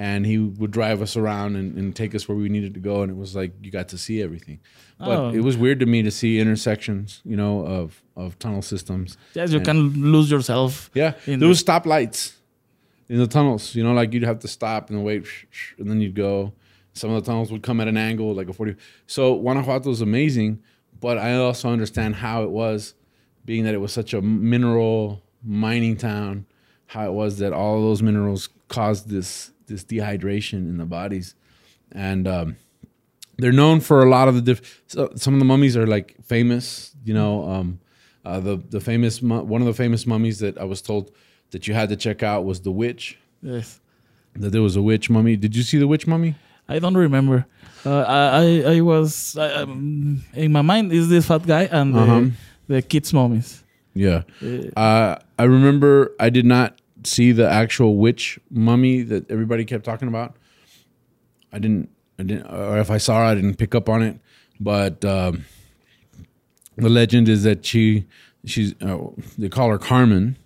and 0.08 0.26
he 0.26 0.38
would 0.38 0.72
drive 0.72 1.02
us 1.02 1.18
around 1.18 1.58
and, 1.58 1.78
and 1.78 1.94
take 1.94 2.16
us 2.16 2.26
where 2.28 2.38
we 2.38 2.48
needed 2.48 2.74
to 2.74 2.80
go. 2.80 3.02
And 3.04 3.12
it 3.12 3.18
was 3.18 3.36
like 3.36 3.52
you 3.62 3.70
got 3.70 3.90
to 3.90 3.98
see 3.98 4.22
everything. 4.22 4.60
But 4.98 5.18
Oh. 5.18 5.30
it 5.40 5.42
was 5.50 5.58
weird 5.58 5.80
to 5.82 5.86
me 5.86 6.02
to 6.04 6.12
see 6.12 6.40
intersections, 6.40 7.22
you 7.26 7.36
know, 7.36 7.66
of 7.66 8.02
of 8.16 8.38
tunnel 8.40 8.62
systems. 8.62 9.18
Yes, 9.34 9.52
you 9.52 9.58
And- 9.58 9.66
can 9.66 10.12
lose 10.16 10.30
yourself. 10.32 10.90
Yeah, 10.94 11.14
In 11.26 11.40
there 11.40 11.48
the- 11.48 11.48
was 11.50 11.64
stoplights 11.64 12.34
in 13.10 13.18
the 13.18 13.28
tunnels. 13.28 13.76
You 13.76 13.84
know, 13.84 13.94
like 13.94 14.14
you'd 14.14 14.24
have 14.32 14.40
to 14.40 14.48
stop 14.48 14.90
and 14.90 15.04
wait, 15.04 15.26
and 15.78 15.90
then 15.90 16.00
you'd 16.02 16.16
go. 16.16 16.54
Some 16.94 17.12
of 17.12 17.22
the 17.24 17.26
tunnels 17.30 17.52
would 17.52 17.62
come 17.64 17.80
at 17.82 17.88
an 17.88 17.98
angle, 17.98 18.34
like 18.34 18.50
a 18.50 18.54
forty. 18.54 18.76
So 19.06 19.38
Guanajuato 19.44 19.90
is 19.92 20.02
amazing, 20.02 20.60
but 21.00 21.18
I 21.18 21.36
also 21.36 21.70
understand 21.70 22.16
how 22.16 22.44
it 22.44 22.52
was, 22.52 22.94
being 23.46 23.64
that 23.66 23.74
it 23.74 23.82
was 23.82 23.92
such 23.94 24.14
a 24.14 24.22
mineral 24.22 25.22
mining 25.44 25.98
town. 25.98 26.46
How 26.88 27.06
it 27.10 27.14
was 27.14 27.38
that 27.40 27.52
all 27.54 27.82
those 27.82 28.02
minerals 28.02 28.50
caused 28.68 29.10
this 29.10 29.52
this 29.70 29.84
dehydration 29.86 30.68
in 30.72 30.78
the 30.78 30.86
bodies, 30.86 31.36
and 31.94 32.28
um, 32.28 32.56
they're 33.38 33.54
known 33.54 33.80
for 33.80 34.04
a 34.04 34.10
lot 34.10 34.28
of 34.28 34.36
the 34.36 34.42
diff- 34.42 34.84
so 34.88 35.12
some 35.16 35.34
of 35.36 35.40
the 35.40 35.46
mummies 35.46 35.78
are 35.78 35.88
like 35.88 36.16
famous 36.26 36.92
you 37.06 37.14
know 37.14 37.48
um 37.50 37.80
uh, 38.26 38.40
the 38.42 38.58
the 38.70 38.82
famous 38.82 39.22
mu- 39.22 39.44
one 39.44 39.62
of 39.62 39.68
the 39.68 39.74
famous 39.74 40.06
mummies 40.06 40.40
that 40.40 40.58
i 40.58 40.66
was 40.66 40.82
told 40.82 41.10
that 41.52 41.66
you 41.68 41.74
had 41.74 41.88
to 41.90 41.96
check 41.96 42.22
out 42.22 42.44
was 42.44 42.60
the 42.62 42.72
witch 42.72 43.18
Yes. 43.42 43.80
that 44.36 44.50
there 44.52 44.62
was 44.62 44.76
a 44.76 44.82
witch 44.82 45.10
mummy 45.10 45.38
did 45.38 45.56
you 45.56 45.64
see 45.64 45.78
the 45.80 45.88
witch 45.88 46.06
mummy 46.08 46.36
I 46.72 46.78
don't 46.78 46.98
remember. 46.98 47.48
Uh, 47.84 48.06
I, 48.08 48.76
I 48.76 48.82
was 48.82 49.36
I, 49.36 49.54
um, 49.64 50.24
in 50.36 50.52
my 50.52 50.62
mind 50.62 50.92
is 50.94 51.10
this 51.10 51.26
fat 51.26 51.44
guy 51.48 51.64
and 51.72 51.96
the, 51.96 52.00
Uh-huh. 52.02 52.26
the 52.68 52.82
kids' 52.84 53.12
mummies. 53.14 53.64
yeah 53.96 54.22
Uh, 54.44 54.80
uh 54.80 55.16
i 55.40 55.46
remember 55.46 56.12
i 56.20 56.30
did 56.30 56.46
not 56.46 56.79
see 57.04 57.32
the 57.32 57.50
actual 57.50 57.98
witch 57.98 58.40
mummy 58.50 59.02
that 59.02 59.30
everybody 59.32 59.64
kept 59.66 59.84
talking 59.86 60.08
about 60.08 60.36
i 61.54 61.60
didn't 61.60 61.90
i 62.20 62.24
didn't 62.24 62.46
or 62.48 62.78
if 62.80 62.90
i 62.92 62.98
saw 62.98 63.18
her 63.20 63.24
i 63.24 63.36
didn't 63.36 63.56
pick 63.56 63.74
up 63.76 63.88
on 63.90 64.02
it 64.02 64.20
but 64.60 65.04
um 65.06 65.46
the 66.76 66.90
legend 66.90 67.28
is 67.28 67.44
that 67.44 67.66
she 67.66 68.06
she's 68.46 68.74
uh, 68.82 68.98
they 69.38 69.50
call 69.50 69.70
her 69.70 69.78
Carmen, 69.78 70.38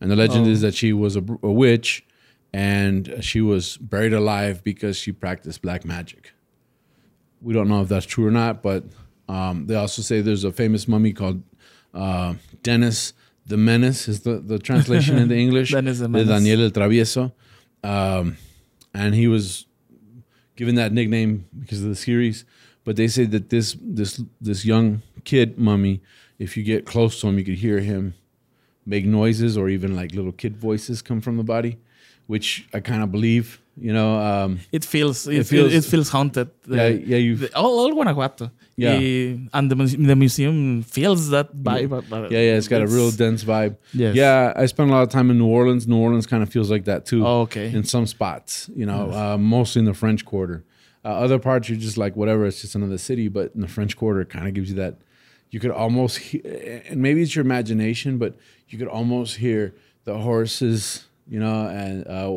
and 0.00 0.08
the 0.10 0.14
legend 0.16 0.46
Oh. 0.46 0.50
is 0.50 0.60
that 0.60 0.72
she 0.74 0.92
was 0.92 1.16
a, 1.16 1.24
a 1.42 1.50
witch, 1.50 2.04
and 2.52 3.16
she 3.20 3.40
was 3.40 3.76
buried 3.78 4.12
alive 4.12 4.62
because 4.62 4.96
she 4.96 5.10
practiced 5.10 5.60
black 5.60 5.84
magic. 5.84 6.32
We 7.42 7.52
don't 7.52 7.66
know 7.68 7.82
if 7.82 7.88
that's 7.88 8.06
true 8.06 8.24
or 8.24 8.30
not, 8.30 8.62
but 8.62 8.84
um, 9.28 9.66
they 9.66 9.74
also 9.74 10.00
say 10.00 10.20
there's 10.20 10.44
a 10.44 10.52
famous 10.52 10.86
mummy 10.86 11.12
called 11.12 11.42
uh, 11.92 12.34
Dennis 12.62 13.12
the 13.46 13.56
Menace 13.56 14.08
is 14.08 14.20
the, 14.20 14.38
the 14.40 14.58
translation 14.58 15.18
into 15.18 15.34
English. 15.46 15.70
The 15.72 16.24
de. 16.24 16.24
Daniel 16.24 16.62
el 16.62 16.70
Travieso, 16.70 17.32
um, 17.82 18.36
and 18.92 19.14
he 19.14 19.28
was 19.28 19.66
given 20.56 20.74
that 20.76 20.92
nickname 20.92 21.46
because 21.58 21.82
of 21.82 21.88
the 21.88 21.96
series. 21.96 22.44
But 22.84 22.96
they 22.96 23.08
say 23.08 23.24
that 23.26 23.50
this 23.50 23.76
this 23.80 24.22
this 24.40 24.64
young 24.64 25.02
kid 25.24 25.58
mummy, 25.58 26.00
if 26.38 26.56
you 26.56 26.62
get 26.62 26.84
close 26.84 27.20
to 27.20 27.28
him, 27.28 27.38
you 27.38 27.44
could 27.44 27.58
hear 27.58 27.80
him 27.80 28.14
make 28.86 29.06
noises 29.06 29.56
or 29.56 29.68
even 29.68 29.96
like 29.96 30.14
little 30.14 30.32
kid 30.32 30.56
voices 30.56 31.00
come 31.00 31.20
from 31.20 31.36
the 31.36 31.42
body, 31.42 31.78
which 32.26 32.66
I 32.72 32.80
kind 32.80 33.02
of 33.02 33.10
believe. 33.10 33.60
You 33.76 33.92
know, 33.92 34.18
um, 34.20 34.60
it 34.70 34.84
feels 34.84 35.26
it, 35.26 35.38
It 35.38 35.46
feels 35.46 35.72
it, 35.74 35.84
feels 35.84 36.08
haunted. 36.08 36.48
The- 36.66 36.76
yeah, 36.76 36.88
yeah, 36.88 37.16
you, 37.16 37.36
the- 37.36 37.56
all, 37.56 37.78
all 37.80 37.92
Guanajuato. 37.92 38.50
Yeah. 38.76 38.92
Eh, 38.94 39.36
and 39.52 39.70
the, 39.70 39.74
muse- 39.76 39.96
the 39.96 40.14
museum 40.16 40.82
feels 40.82 41.30
that 41.30 41.54
vibe. 41.56 41.88
but- 41.90 42.08
but 42.08 42.30
yeah, 42.30 42.38
yeah. 42.40 42.56
It's 42.56 42.68
got 42.68 42.82
a 42.82 42.86
real 42.86 43.10
dense 43.10 43.42
vibe. 43.44 43.76
Yes. 43.92 44.14
Yeah, 44.14 44.52
I 44.54 44.66
spent 44.66 44.90
a 44.90 44.92
lot 44.92 45.02
of 45.02 45.08
time 45.08 45.28
in 45.30 45.38
New 45.38 45.46
Orleans. 45.46 45.88
New 45.88 45.96
Orleans 45.98 46.26
kind 46.26 46.42
of 46.42 46.50
feels 46.50 46.70
like 46.70 46.84
that 46.84 47.04
too. 47.04 47.26
Oh, 47.26 47.40
okay. 47.42 47.72
in 47.72 47.82
some 47.84 48.06
spots, 48.06 48.70
you 48.76 48.86
know, 48.86 49.10
uh, 49.12 49.36
mostly 49.38 49.80
in 49.80 49.86
the 49.86 49.94
French 49.94 50.24
Quarter. 50.24 50.62
Uh, 51.04 51.08
other 51.08 51.38
parts, 51.38 51.68
you're 51.68 51.78
just 51.78 51.96
like 51.98 52.14
whatever. 52.16 52.46
It's 52.46 52.60
just 52.62 52.74
another 52.76 52.98
city. 52.98 53.26
But 53.28 53.52
in 53.56 53.60
the 53.60 53.68
French 53.68 53.96
Quarter, 53.96 54.20
it 54.22 54.28
kind 54.30 54.46
of 54.48 54.54
gives 54.54 54.70
you 54.70 54.76
that. 54.76 54.94
You 55.50 55.60
could 55.60 55.70
almost, 55.72 56.18
and 56.34 56.96
maybe 57.02 57.22
it's 57.22 57.34
your 57.36 57.44
imagination, 57.44 58.18
but 58.18 58.34
you 58.68 58.78
could 58.78 58.88
almost 58.88 59.36
hear 59.36 59.74
the 60.04 60.16
horses, 60.18 61.04
you 61.28 61.38
know, 61.38 61.68
and 61.68 62.06
uh, 62.08 62.32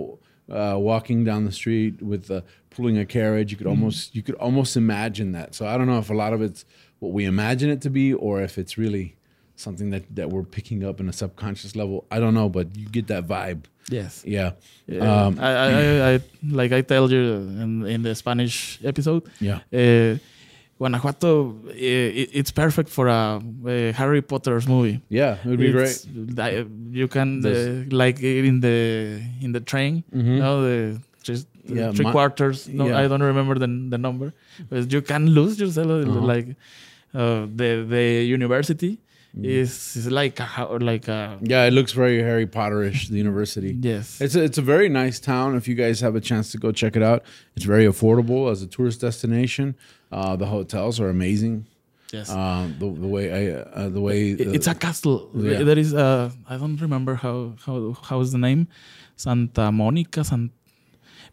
uh, 0.51 0.75
walking 0.77 1.23
down 1.23 1.45
the 1.45 1.51
street 1.51 2.01
with 2.01 2.29
uh, 2.31 2.41
pulling 2.69 2.97
a 2.97 3.05
carriage. 3.05 3.51
You 3.51 3.57
could 3.57 3.67
almost, 3.67 4.15
you 4.15 4.23
could 4.23 4.35
almost 4.35 4.77
imagine 4.77 5.31
that. 5.33 5.55
So 5.55 5.65
I 5.67 5.77
don't 5.77 5.87
know 5.87 5.99
if 5.99 6.09
a 6.09 6.13
lot 6.13 6.33
of 6.33 6.41
it's 6.41 6.65
what 6.99 7.11
we 7.13 7.25
imagine 7.25 7.69
it 7.69 7.81
to 7.81 7.89
be, 7.89 8.13
or 8.13 8.41
if 8.41 8.57
it's 8.57 8.77
really 8.77 9.15
something 9.55 9.89
that 9.89 10.03
that 10.15 10.29
we're 10.29 10.43
picking 10.43 10.83
up 10.83 10.99
in 10.99 11.09
a 11.09 11.13
subconscious 11.13 11.75
level. 11.75 12.05
I 12.11 12.19
don't 12.19 12.33
know, 12.33 12.49
but 12.49 12.75
you 12.77 12.87
get 12.89 13.07
that 13.07 13.27
vibe. 13.27 13.63
Yes. 13.89 14.23
Yeah. 14.25 14.51
Yeah. 14.85 15.25
Um, 15.25 15.39
I, 15.39 15.51
I, 15.53 15.69
I, 15.69 16.13
I, 16.15 16.21
like 16.49 16.71
I 16.73 16.81
tell 16.81 17.09
you 17.09 17.23
in, 17.23 17.85
in 17.85 18.01
the 18.03 18.13
Spanish 18.15 18.79
episode, 18.83 19.23
Yeah. 19.39 19.59
uh, 19.73 20.17
Guanajuato, 20.77 21.55
uh, 21.67 21.71
it, 21.73 22.29
it's 22.33 22.51
perfect 22.51 22.89
for 22.89 23.07
a, 23.07 23.41
a 23.65 23.91
Harry 23.93 24.21
Potter's 24.21 24.67
movie. 24.67 25.01
Yeah, 25.09 25.37
it 25.43 25.45
would 25.45 25.59
be 25.59 25.69
It's- 25.69 26.05
great. 26.05 26.67
You 26.91 27.07
can 27.07 27.45
uh, 27.45 27.85
like 27.95 28.21
in 28.21 28.59
the 28.61 29.21
in 29.41 29.51
the 29.53 29.59
train, 29.59 30.03
Mhm. 30.13 30.25
you 30.35 30.39
know, 30.39 30.61
the 30.61 30.99
just 31.23 31.47
Yeah, 31.65 31.91
three 31.91 32.09
quarters. 32.11 32.67
No, 32.69 32.87
yeah. 32.87 32.99
I 33.01 33.07
don't 33.09 33.23
remember 33.23 33.55
the 33.63 33.67
the 33.93 33.97
number, 33.97 34.33
but 34.69 34.91
you 34.93 35.01
can 35.01 35.27
lose 35.39 35.59
yourself. 35.59 35.89
Uh-huh. 35.89 36.21
Like 36.33 36.47
uh, 37.13 37.45
the 37.59 37.69
the 37.95 38.05
university 38.37 38.93
Mm. 39.37 39.45
is 39.45 39.71
is 39.99 40.07
like 40.09 40.39
a, 40.39 40.77
like 40.91 41.07
a 41.09 41.37
Yeah, 41.43 41.67
it 41.69 41.73
looks 41.73 41.91
very 41.91 42.17
Harry 42.23 42.47
Potterish. 42.47 43.09
The 43.09 43.17
university. 43.17 43.71
yes. 43.81 44.21
It's 44.21 44.35
a, 44.35 44.41
it's 44.47 44.57
a 44.57 44.61
very 44.73 44.89
nice 44.89 45.19
town. 45.19 45.55
If 45.59 45.67
you 45.67 45.75
guys 45.75 45.99
have 46.01 46.15
a 46.15 46.21
chance 46.21 46.51
to 46.53 46.57
go 46.57 46.71
check 46.71 46.95
it 46.95 47.03
out, 47.03 47.19
it's 47.55 47.65
very 47.65 47.85
affordable 47.85 48.49
as 48.51 48.61
a 48.63 48.67
tourist 48.67 49.01
destination. 49.01 49.75
Uh, 50.11 50.35
the 50.35 50.45
hotels 50.45 50.99
are 50.99 51.09
amazing. 51.09 51.65
yes. 52.13 52.29
Um, 52.29 52.75
the, 52.79 52.87
the 53.03 53.07
way 53.15 53.25
I, 53.39 53.41
uh, 53.59 53.89
the 53.89 53.99
way 53.99 54.31
It- 54.31 54.55
it's 54.55 54.67
a 54.67 54.75
castle. 54.75 55.29
yeah. 55.35 55.63
There 55.63 55.77
is 55.79 55.93
a 55.93 56.31
I 56.49 56.55
don't 56.57 56.79
remember 56.81 57.15
how 57.15 57.53
how 57.65 57.95
how 58.09 58.21
is 58.21 58.31
the 58.31 58.37
name, 58.37 58.67
Santa 59.15 59.71
Monica, 59.71 60.23
San, 60.23 60.51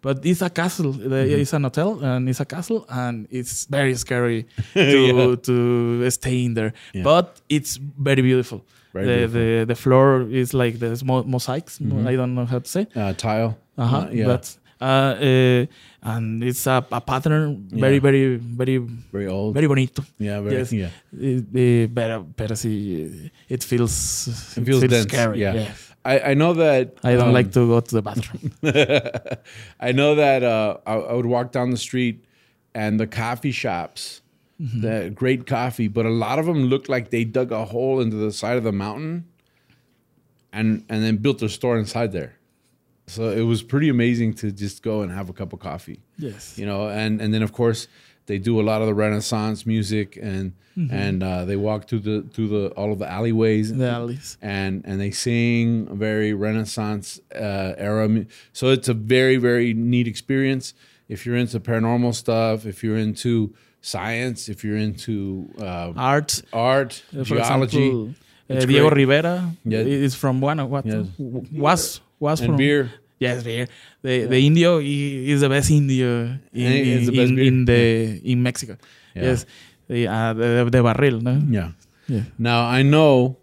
but 0.02 0.24
it's 0.26 0.42
a 0.42 0.50
castle. 0.50 0.92
There 0.92 1.24
Mm-hmm. 1.26 1.40
is 1.42 1.52
an 1.54 1.62
hotel 1.64 1.90
and 2.02 2.28
it's 2.28 2.40
a 2.40 2.44
castle 2.44 2.84
and 2.88 3.26
it's 3.30 3.66
very 3.70 3.94
scary 3.94 4.46
to 4.74 5.36
to 5.36 6.10
stay 6.10 6.44
in 6.44 6.54
there. 6.54 6.72
Yeah. 6.92 7.04
But 7.04 7.40
it's 7.48 7.78
very 7.98 8.22
beautiful. 8.22 8.60
Very 8.92 9.06
the, 9.06 9.14
beautiful. 9.16 9.40
the 9.40 9.64
the 9.66 9.74
floor 9.84 10.08
is 10.30 10.52
like 10.54 10.78
the 10.78 10.90
mo- 11.04 11.24
mosaics. 11.34 11.78
Mhm. 11.78 12.06
I 12.10 12.16
don't 12.16 12.34
know 12.34 12.46
how 12.46 12.58
to 12.58 12.68
say. 12.76 12.86
uh, 12.96 13.12
tile. 13.14 13.54
Uh-huh. 13.78 13.96
Uh, 13.96 14.08
yeah. 14.12 14.26
But 14.26 14.44
Uh, 14.84 15.16
uh, 15.16 15.66
and 16.12 16.44
it's 16.44 16.66
a, 16.66 16.84
a 16.92 17.00
pattern 17.00 17.66
very, 17.72 17.94
Yeah. 17.94 18.00
very, 18.00 18.36
very, 18.36 18.78
Very 19.12 19.26
old. 19.26 19.54
very 19.54 19.66
bonito. 19.66 20.02
yeah, 20.18 20.40
very, 20.42 20.56
yes. 20.58 20.72
yeah. 20.72 20.90
Uh, 21.16 21.88
pero, 21.94 22.26
pero 22.36 22.54
sí, 22.54 23.30
it 23.48 23.64
feels, 23.64 24.28
It 24.58 24.64
feels 24.66 24.82
dense, 24.82 25.08
scary. 25.08 25.40
yeah. 25.40 25.54
yes. 25.54 25.90
I, 26.04 26.32
I 26.32 26.34
know 26.34 26.52
that 26.54 26.98
I 27.02 27.12
don't 27.16 27.28
um, 27.28 27.32
like 27.32 27.50
to 27.52 27.66
go 27.66 27.80
to 27.80 27.94
the 27.94 28.02
bathroom. 28.02 28.52
I 29.80 29.92
know 29.92 30.14
that 30.16 30.42
uh, 30.42 30.76
I, 30.86 30.94
I 30.94 31.12
would 31.14 31.24
walk 31.26 31.52
down 31.52 31.70
the 31.70 31.78
street 31.78 32.24
and 32.74 33.00
the 33.00 33.06
coffee 33.06 33.52
shops, 33.52 34.20
Mm-hmm. 34.60 34.80
the 34.82 35.10
great 35.10 35.46
coffee, 35.48 35.88
but 35.88 36.06
a 36.06 36.10
lot 36.14 36.38
of 36.38 36.46
them 36.46 36.66
looked 36.70 36.88
like 36.88 37.10
they 37.10 37.24
dug 37.24 37.50
a 37.50 37.64
hole 37.64 38.00
into 38.00 38.14
the 38.16 38.30
side 38.30 38.56
of 38.56 38.62
the 38.62 38.70
mountain 38.70 39.24
and 40.52 40.84
and 40.88 41.02
then 41.02 41.16
built 41.16 41.38
their 41.40 41.48
store 41.48 41.76
inside 41.76 42.12
there. 42.12 42.36
So 43.06 43.30
it 43.30 43.42
was 43.42 43.62
pretty 43.62 43.88
amazing 43.90 44.34
to 44.34 44.50
just 44.50 44.82
go 44.82 45.02
and 45.02 45.12
have 45.12 45.28
a 45.28 45.32
cup 45.32 45.52
of 45.52 45.60
coffee, 45.60 46.00
yes. 46.18 46.56
you 46.58 46.64
know. 46.66 46.88
And 46.88 47.20
and 47.20 47.32
then 47.34 47.42
of 47.42 47.52
course 47.52 47.86
they 48.26 48.38
do 48.38 48.58
a 48.60 48.62
lot 48.62 48.80
of 48.80 48.86
the 48.86 48.94
Renaissance 48.94 49.66
music 49.66 50.18
and 50.20 50.52
Mm-hmm. 50.76 50.92
and 50.92 51.22
uh, 51.22 51.44
they 51.44 51.54
walk 51.54 51.86
through 51.86 52.00
the 52.00 52.22
through 52.32 52.48
the 52.48 52.64
all 52.74 52.90
of 52.90 52.98
the 52.98 53.08
alleyways 53.08 53.72
The 53.72 53.88
alleys. 53.90 54.36
and 54.42 54.82
and 54.84 55.00
they 55.00 55.12
sing 55.12 55.86
very 55.96 56.34
Renaissance 56.34 57.20
uh, 57.32 57.74
era. 57.78 58.08
So 58.52 58.70
it's 58.70 58.88
a 58.88 58.94
very 58.94 59.36
very 59.36 59.72
neat 59.72 60.08
experience. 60.08 60.74
If 61.08 61.26
you're 61.26 61.36
into 61.36 61.60
paranormal 61.60 62.12
stuff, 62.16 62.66
if 62.66 62.82
you're 62.82 62.96
into 62.98 63.54
science, 63.82 64.48
if 64.48 64.64
you're 64.64 64.76
into 64.76 65.48
uh, 65.60 65.92
Art. 65.96 66.42
art, 66.52 67.04
for 67.12 67.22
geology, 67.22 67.86
example, 67.86 68.14
uh, 68.50 68.66
Diego 68.66 68.88
great. 68.88 68.96
Rivera 69.06 69.52
Yeah. 69.64 69.78
is 70.06 70.16
from 70.16 70.40
Guanajuato. 70.40 71.06
Yes. 71.18 71.48
Was 71.52 72.00
was 72.26 72.40
and 72.40 72.48
from 72.48 72.56
beer. 72.62 72.82
Yes, 73.24 73.44
beer. 73.48 73.66
The 74.02 74.14
the 74.32 74.40
Indio 74.48 74.70
he 74.80 75.30
is 75.32 75.40
the 75.44 75.50
best 75.54 75.70
Indio 75.70 76.10
in, 76.52 76.72
in, 76.92 76.98
the 77.08 77.14
best 77.18 77.32
in, 77.32 77.38
in 77.48 77.56
the 77.70 77.82
in 78.32 78.38
Mexico. 78.48 78.74
Yeah. 79.14 79.22
Yes, 79.28 79.46
the, 79.88 80.00
uh, 80.16 80.32
the 80.40 80.48
the 80.74 80.82
barril, 80.88 81.16
no? 81.28 81.34
Yeah. 81.58 81.70
Yeah. 82.14 82.24
Now 82.38 82.60
I 82.78 82.82
know 82.82 83.36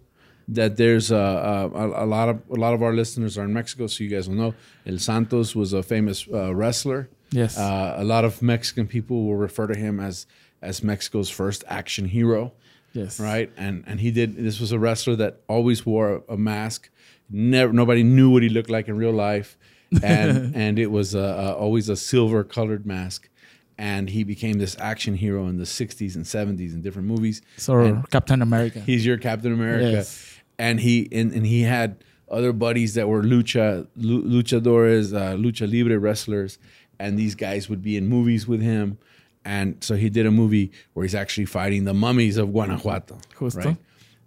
that 0.58 0.76
there's 0.82 1.12
uh, 1.12 1.70
a, 1.74 2.06
a 2.06 2.08
lot 2.16 2.28
of 2.30 2.38
a 2.50 2.60
lot 2.66 2.74
of 2.74 2.82
our 2.84 2.94
listeners 2.94 3.38
are 3.38 3.46
in 3.50 3.54
Mexico, 3.54 3.88
so 3.88 4.04
you 4.04 4.10
guys 4.16 4.28
will 4.28 4.40
know 4.44 4.54
El 4.86 5.00
Santos 5.00 5.56
was 5.56 5.74
a 5.74 5.82
famous 5.82 6.28
uh, 6.28 6.54
wrestler. 6.54 7.10
Yes. 7.32 7.58
Uh, 7.58 7.96
a 7.98 8.04
lot 8.04 8.24
of 8.26 8.42
Mexican 8.42 8.86
people 8.88 9.18
will 9.26 9.38
refer 9.38 9.68
to 9.68 9.78
him 9.86 10.00
as 10.00 10.28
as 10.62 10.84
Mexico's 10.84 11.30
first 11.30 11.64
action 11.68 12.06
hero. 12.06 12.52
yes. 12.94 13.20
right? 13.20 13.50
And 13.58 13.84
and 13.88 14.00
he 14.00 14.12
did. 14.12 14.36
This 14.36 14.60
was 14.60 14.72
a 14.72 14.78
wrestler 14.78 15.16
that 15.24 15.34
always 15.48 15.86
wore 15.86 16.08
a, 16.28 16.34
a 16.36 16.38
mask. 16.38 16.90
Never, 17.32 17.72
nobody 17.74 18.04
knew 18.04 18.30
what 18.30 18.44
he 18.44 18.50
looked 18.50 18.70
like 18.70 18.88
in 18.88 18.98
real 18.98 19.14
life, 19.14 19.58
and 20.04 20.56
and 20.64 20.78
it 20.80 20.88
was 20.92 21.16
always 21.16 21.90
a 21.90 21.96
silver 21.96 22.44
colored 22.44 22.86
mask. 22.86 23.30
And 23.78 24.10
he 24.10 24.24
became 24.24 24.60
this 24.60 24.76
action 24.80 25.16
hero 25.16 25.48
in 25.48 25.58
the 25.58 25.64
'60s 25.64 26.16
and 26.16 26.24
'70s 26.26 26.74
in 26.74 26.82
different 26.82 27.08
movies. 27.08 27.42
So 27.58 27.80
And 27.80 28.10
Captain 28.12 28.42
America. 28.42 28.80
he's 28.82 29.06
your 29.06 29.18
Captain 29.18 29.52
America, 29.54 29.90
Yes. 29.92 30.38
and 30.60 30.80
he 30.80 31.08
and, 31.12 31.32
and 31.34 31.46
he 31.46 31.62
had 31.64 32.04
other 32.30 32.54
buddies 32.54 32.94
that 32.94 33.08
were 33.10 33.24
lucha 33.24 33.88
luchadores, 33.98 35.14
uh, 35.14 35.36
lucha 35.36 35.72
libre 35.72 35.98
wrestlers, 36.00 36.58
and 37.00 37.18
these 37.18 37.36
guys 37.36 37.70
would 37.70 37.82
be 37.82 37.98
in 37.98 38.08
movies 38.08 38.48
with 38.48 38.62
him. 38.62 38.98
And 39.44 39.84
so 39.84 39.96
he 39.96 40.10
did 40.10 40.26
a 40.28 40.32
movie 40.32 40.72
where 40.94 41.04
he's 41.04 41.16
actually 41.16 41.46
fighting 41.46 41.86
the 41.86 41.94
mummies 41.96 42.38
of 42.38 42.52
Guanajuato, 42.52 43.18
Justo. 43.40 43.60
right? 43.62 43.78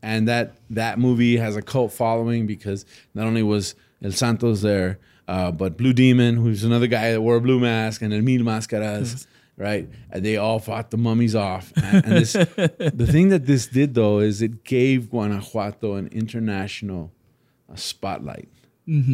And 0.05 0.29
that 0.29 0.57
that 0.69 0.99
movie 0.99 1.39
has 1.39 1.57
a 1.57 1.63
cult 1.63 1.91
following 1.91 2.47
because 2.47 2.85
not 3.15 3.27
only 3.27 3.43
was 3.43 3.75
El 4.03 4.13
Santos 4.13 4.61
there, 4.61 4.99
uh, 5.27 5.51
but 5.51 5.79
Blue 5.79 5.95
Demon, 5.95 6.37
who's 6.37 6.63
another 6.63 6.87
guy 6.87 7.13
that 7.13 7.23
wore 7.23 7.37
a 7.37 7.41
blue 7.41 7.59
mask, 7.59 8.03
and 8.03 8.11
Mil 8.23 8.43
Mascaras, 8.43 9.27
right? 9.57 9.89
And 10.11 10.23
they 10.23 10.37
all 10.37 10.59
fought 10.59 10.91
the 10.91 10.99
mummies 10.99 11.35
off. 11.35 11.73
And, 11.83 12.05
and 12.05 12.13
this, 12.19 12.33
the 13.03 13.09
thing 13.11 13.31
that 13.31 13.47
this 13.47 13.67
did, 13.67 13.95
though, 13.95 14.19
is 14.19 14.43
it 14.43 14.63
gave 14.65 15.09
Guanajuato 15.09 15.95
an 15.95 16.09
international 16.09 17.11
uh, 17.73 17.77
spotlight. 17.77 18.51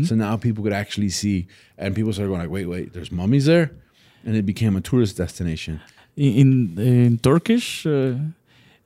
So 0.07 0.17
now 0.17 0.37
people 0.37 0.65
could 0.65 0.73
actually 0.73 1.11
see, 1.11 1.47
and 1.79 1.95
people 1.95 2.13
started 2.13 2.31
going 2.31 2.41
like, 2.41 2.51
"Wait, 2.51 2.67
wait, 2.67 2.93
there's 2.95 3.13
mummies 3.13 3.47
there," 3.47 3.71
and 4.25 4.35
it 4.35 4.45
became 4.45 4.75
a 4.75 4.81
tourist 4.81 5.17
destination. 5.17 5.81
in 6.17 6.77
in 6.77 7.19
Turkish, 7.19 7.87
uh, 7.87 8.15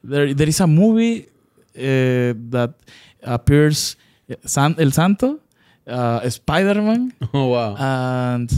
there 0.02 0.34
there 0.34 0.48
is 0.54 0.60
a 0.60 0.66
movie 0.66 1.28
uh, 1.76 2.34
that 2.50 2.74
appears 3.22 3.96
San, 4.44 4.74
El 4.78 4.90
Santo, 4.90 5.40
uh, 5.86 6.28
Spider 6.30 6.80
Man, 6.82 7.12
Oh 7.34 7.46
wow! 7.48 7.74
and 7.76 8.50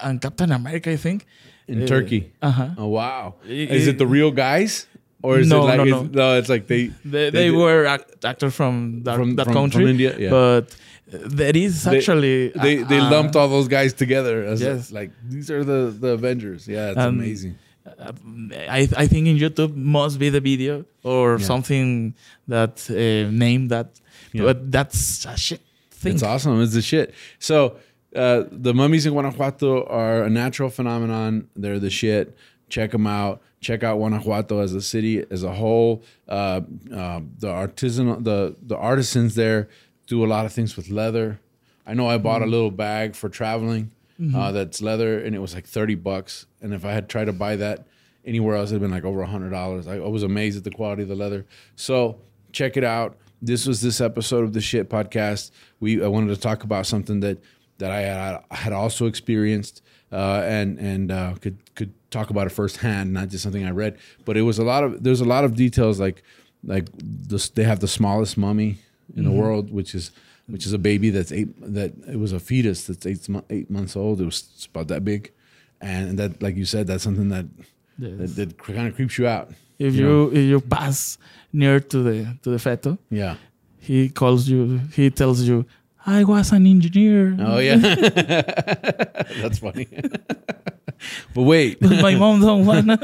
and 0.00 0.20
Captain 0.20 0.52
America, 0.52 0.90
I 0.90 0.96
think. 0.96 1.26
In 1.68 1.82
Uh, 1.82 1.86
Turkey. 1.86 2.32
Uh-huh. 2.42 2.74
Oh 2.76 2.88
wow! 2.88 3.34
I- 3.46 3.70
Is 3.70 3.86
it 3.86 3.96
the 3.98 4.06
real 4.06 4.30
guys, 4.32 4.86
or 5.22 5.38
is 5.38 5.48
No, 5.48 5.62
it 5.62 5.64
like 5.70 5.76
no, 5.78 5.84
it's- 5.86 6.10
no. 6.12 6.38
it's 6.38 6.48
like 6.48 6.66
they 6.66 6.90
They, 7.04 7.30
They 7.30 7.30
they 7.30 7.50
were 7.50 7.86
act- 7.86 8.24
actors 8.24 8.54
from 8.54 9.02
that, 9.04 9.16
From- 9.16 9.36
that 9.36 9.44
from- 9.46 9.54
country, 9.54 9.84
from 9.84 9.90
India, 9.94 10.12
yeah. 10.18 10.30
but 10.30 10.74
there 11.38 11.56
is 11.56 11.84
They- 11.84 11.96
actually 11.98 12.48
they 12.64 12.82
they 12.82 12.98
uh, 12.98 13.10
lumped 13.14 13.36
all 13.36 13.48
those 13.48 13.68
guys 13.68 13.92
together 13.94 14.44
as 14.44 14.60
Yes. 14.60 14.90
like 14.90 15.10
these 15.28 15.48
are 15.54 15.62
the 15.64 15.94
the 16.04 16.08
Avengers. 16.18 16.66
Yeah, 16.66 16.90
it's 16.90 16.98
Um, 16.98 17.14
amazing. 17.20 17.54
Uh, 17.86 18.12
I 18.68 18.88
I 18.96 19.06
think 19.06 19.26
in 19.26 19.36
YouTube 19.38 19.74
must 19.76 20.18
be 20.18 20.28
the 20.30 20.40
video 20.40 20.84
or 21.02 21.36
Yeah. 21.38 21.46
something 21.46 22.14
that 22.48 22.74
uh, 22.90 23.30
name 23.30 23.68
that, 23.68 23.88
Yeah. 24.32 24.42
but 24.44 24.70
that's 24.70 25.24
a 25.26 25.36
shit 25.36 25.60
thing. 25.90 26.14
It's 26.14 26.22
awesome. 26.22 26.60
It's 26.62 26.74
the 26.74 26.82
shit. 26.82 27.14
So 27.38 27.76
uh, 28.14 28.44
the 28.50 28.72
mummies 28.74 29.06
in 29.06 29.12
Guanajuato 29.12 29.84
are 29.86 30.22
a 30.22 30.30
natural 30.30 30.70
phenomenon. 30.70 31.48
They're 31.56 31.78
the 31.80 31.90
shit. 31.90 32.36
Check 32.68 32.90
them 32.92 33.06
out. 33.06 33.40
Check 33.60 33.82
out 33.84 33.96
Guanajuato 33.98 34.60
as 34.60 34.74
a 34.74 34.80
city 34.80 35.24
as 35.30 35.42
a 35.44 35.52
whole. 35.52 36.02
Uh, 36.28 36.60
uh, 36.94 37.20
the 37.38 37.48
artisanal, 37.48 38.22
the 38.24 38.56
the 38.66 38.76
artisans 38.76 39.34
there 39.34 39.68
do 40.06 40.24
a 40.24 40.28
lot 40.34 40.46
of 40.46 40.52
things 40.52 40.76
with 40.76 40.88
leather. 40.90 41.38
I 41.86 41.94
know 41.94 42.06
I 42.08 42.18
bought 42.18 42.42
a 42.42 42.46
little 42.46 42.70
bag 42.70 43.14
for 43.14 43.28
traveling 43.28 43.90
uh, 44.34 44.52
that's 44.52 44.80
leather, 44.80 45.18
and 45.18 45.34
it 45.34 45.38
was 45.38 45.54
like 45.54 45.66
thirty 45.66 45.94
bucks. 45.94 46.46
And 46.60 46.72
if 46.72 46.84
I 46.84 46.92
had 46.92 47.08
tried 47.08 47.26
to 47.26 47.32
buy 47.32 47.56
that 47.56 47.86
anywhere 48.24 48.56
else, 48.56 48.70
it'd 48.70 48.80
been 48.80 48.90
like 48.90 49.04
over 49.04 49.22
a 49.22 49.26
hundred 49.26 49.50
dollars. 49.50 49.86
I, 49.86 49.96
I 49.96 50.08
was 50.08 50.22
amazed 50.22 50.56
at 50.58 50.64
the 50.64 50.70
quality 50.70 51.02
of 51.02 51.08
the 51.08 51.16
leather. 51.16 51.46
So 51.76 52.20
check 52.52 52.76
it 52.76 52.84
out. 52.84 53.16
This 53.40 53.66
was 53.66 53.80
this 53.80 54.00
episode 54.00 54.44
of 54.44 54.52
the 54.52 54.60
Shit 54.60 54.88
Podcast. 54.88 55.50
We 55.80 56.02
I 56.02 56.06
wanted 56.08 56.34
to 56.34 56.40
talk 56.40 56.64
about 56.64 56.86
something 56.86 57.20
that 57.20 57.38
that 57.78 57.90
I 57.90 58.00
had, 58.00 58.44
I 58.50 58.56
had 58.56 58.72
also 58.72 59.06
experienced 59.06 59.82
uh, 60.12 60.42
and 60.44 60.78
and 60.78 61.10
uh, 61.10 61.34
could 61.40 61.58
could 61.74 61.92
talk 62.10 62.30
about 62.30 62.46
it 62.46 62.50
firsthand, 62.50 63.12
not 63.12 63.28
just 63.28 63.42
something 63.42 63.64
I 63.64 63.70
read. 63.70 63.98
But 64.24 64.36
it 64.36 64.42
was 64.42 64.58
a 64.58 64.64
lot 64.64 64.84
of 64.84 65.02
there's 65.02 65.20
a 65.20 65.24
lot 65.24 65.44
of 65.44 65.56
details 65.56 65.98
like 65.98 66.22
like 66.64 66.88
this, 66.94 67.48
they 67.48 67.64
have 67.64 67.80
the 67.80 67.88
smallest 67.88 68.38
mummy 68.38 68.78
in 69.16 69.24
the 69.24 69.32
world, 69.32 69.72
which 69.72 69.94
is 69.94 70.12
which 70.52 70.64
is 70.66 70.72
a 70.74 70.78
baby 70.90 71.08
that's 71.16 71.32
eight 71.38 71.48
that 71.78 71.90
it 72.14 72.18
was 72.24 72.32
a 72.32 72.40
fetus 72.48 72.78
that's 72.86 73.06
eight 73.10 73.22
eight 73.56 73.68
months 73.76 73.94
old. 73.96 74.20
It 74.20 74.26
was 74.32 74.68
about 74.72 74.88
that 74.92 75.02
big, 75.04 75.22
and 75.80 76.18
that 76.20 76.42
like 76.44 76.56
you 76.60 76.66
said, 76.74 76.86
that's 76.86 77.04
something 77.08 77.30
that 77.36 77.46
Yes. 77.98 78.12
that, 78.18 78.28
that 78.36 78.58
kind 78.58 78.88
of 78.88 78.94
creeps 78.96 79.16
you 79.18 79.26
out. 79.36 79.46
if 79.78 79.94
you 79.94 80.08
you 80.08 80.30
if 80.38 80.44
you 80.52 80.60
pass 80.60 81.18
near 81.52 81.76
to 81.92 81.98
the 82.06 82.16
to 82.42 82.48
the 82.54 82.58
feto, 82.66 82.98
Yeah. 83.10 83.34
he 83.88 84.08
calls 84.20 84.42
you. 84.52 84.60
He 84.98 85.10
tells 85.10 85.38
you, 85.48 85.56
"I 86.06 86.24
was 86.24 86.52
an 86.52 86.66
engineer. 86.66 87.36
Oh 87.40 87.58
yeah, 87.58 87.76
that's 89.42 89.58
funny. 89.58 89.88
but 91.34 91.42
wait, 91.42 91.80
My 91.80 92.14
mom 92.14 92.40
don't 92.40 92.66
wanna." 92.66 92.98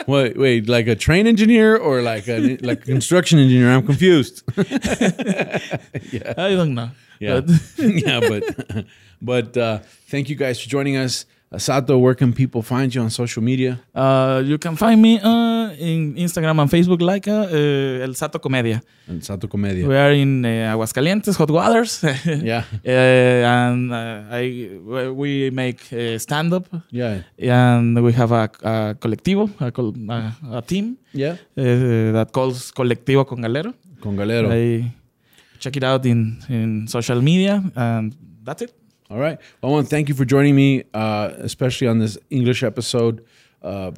wait, 0.06 0.36
wait, 0.36 0.68
like 0.68 0.86
a 0.86 0.94
train 0.94 1.26
engineer 1.26 1.76
or 1.76 2.02
like 2.02 2.28
a 2.28 2.56
like 2.58 2.82
a 2.82 2.86
construction 2.86 3.38
engineer? 3.38 3.70
I'm 3.70 3.86
confused. 3.86 4.42
yeah. 4.56 6.34
I 6.36 6.54
don't 6.54 6.74
know. 6.74 6.90
Yeah, 7.24 7.40
But- 7.40 7.50
yeah, 8.06 8.20
but 8.20 8.42
but 9.30 9.56
uh, 9.56 9.78
thank 10.10 10.28
you 10.28 10.36
guys 10.36 10.56
for 10.62 10.68
joining 10.68 10.96
us. 11.04 11.26
Sato, 11.56 11.96
where 11.98 12.16
can 12.16 12.32
people 12.32 12.62
find 12.62 12.92
you 12.92 13.00
on 13.00 13.10
social 13.10 13.40
media? 13.42 13.78
Uh, 13.94 14.42
you 14.44 14.58
can 14.58 14.74
find 14.74 15.00
me 15.00 15.20
uh, 15.20 15.70
in 15.78 16.14
Instagram 16.16 16.58
and 16.60 16.68
Facebook 16.68 17.00
like 17.00 17.28
uh, 17.28 18.02
El 18.06 18.14
Sato 18.14 18.38
Comedia. 18.40 18.80
And 19.06 19.22
Sato 19.24 19.46
Comedia. 19.46 19.86
We 19.86 19.96
are 19.96 20.10
in 20.12 20.44
uh, 20.44 20.74
Aguascalientes, 20.74 21.36
Hot 21.36 21.50
Waters. 21.50 22.02
Yeah, 22.42 22.64
Uh, 22.84 23.46
and 23.46 23.92
uh, 23.92 24.24
I 24.42 24.78
we 25.14 25.50
make 25.50 25.80
uh, 25.92 26.18
stand 26.18 26.52
up 26.52 26.66
yeah, 26.90 27.22
and 27.38 28.02
we 28.02 28.12
have 28.14 28.32
a, 28.32 28.50
a 28.62 28.94
colectivo, 28.98 29.48
a, 29.60 29.70
a, 30.12 30.58
a 30.58 30.62
team 30.62 30.96
yeah. 31.12 31.36
uh, 31.56 32.12
that 32.16 32.30
calls 32.32 32.72
Colectivo 32.72 33.24
con 33.24 33.40
Galero. 33.42 33.72
Con 34.00 34.16
Galero. 34.16 34.50
I 34.52 34.90
check 35.58 35.76
it 35.76 35.84
out 35.84 36.04
in, 36.06 36.42
in 36.48 36.86
social 36.88 37.20
media 37.22 37.62
and 37.76 38.14
that's 38.42 38.62
it. 38.62 38.74
All 39.10 39.18
right. 39.18 39.38
Well, 39.60 39.70
I 39.70 39.74
want 39.74 39.86
to 39.86 39.90
thank 39.90 40.08
you 40.08 40.14
for 40.14 40.24
joining 40.24 40.54
me, 40.56 40.84
uh, 40.94 41.32
especially 41.38 41.86
on 41.88 41.98
this 41.98 42.16
English 42.30 42.62
episode. 42.62 43.24
Uh, 43.62 43.92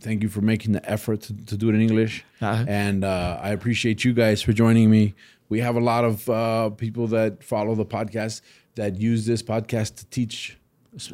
thank 0.00 0.22
you 0.22 0.28
for 0.28 0.40
making 0.40 0.72
the 0.72 0.90
effort 0.90 1.22
to, 1.22 1.34
to 1.46 1.56
do 1.56 1.68
it 1.68 1.74
in 1.74 1.80
English. 1.80 2.24
Uh, 2.40 2.64
And 2.68 3.04
uh, 3.04 3.40
I 3.42 3.50
appreciate 3.50 4.04
you 4.04 4.12
guys 4.12 4.42
for 4.42 4.52
joining 4.52 4.90
me. 4.90 5.14
We 5.48 5.60
have 5.60 5.76
a 5.76 5.80
lot 5.80 6.04
of 6.04 6.28
uh, 6.28 6.70
people 6.70 7.06
that 7.08 7.42
follow 7.44 7.74
the 7.74 7.84
podcast 7.84 8.40
that 8.76 8.96
use 8.96 9.26
this 9.26 9.42
podcast 9.42 9.96
to 9.96 10.06
teach 10.06 10.56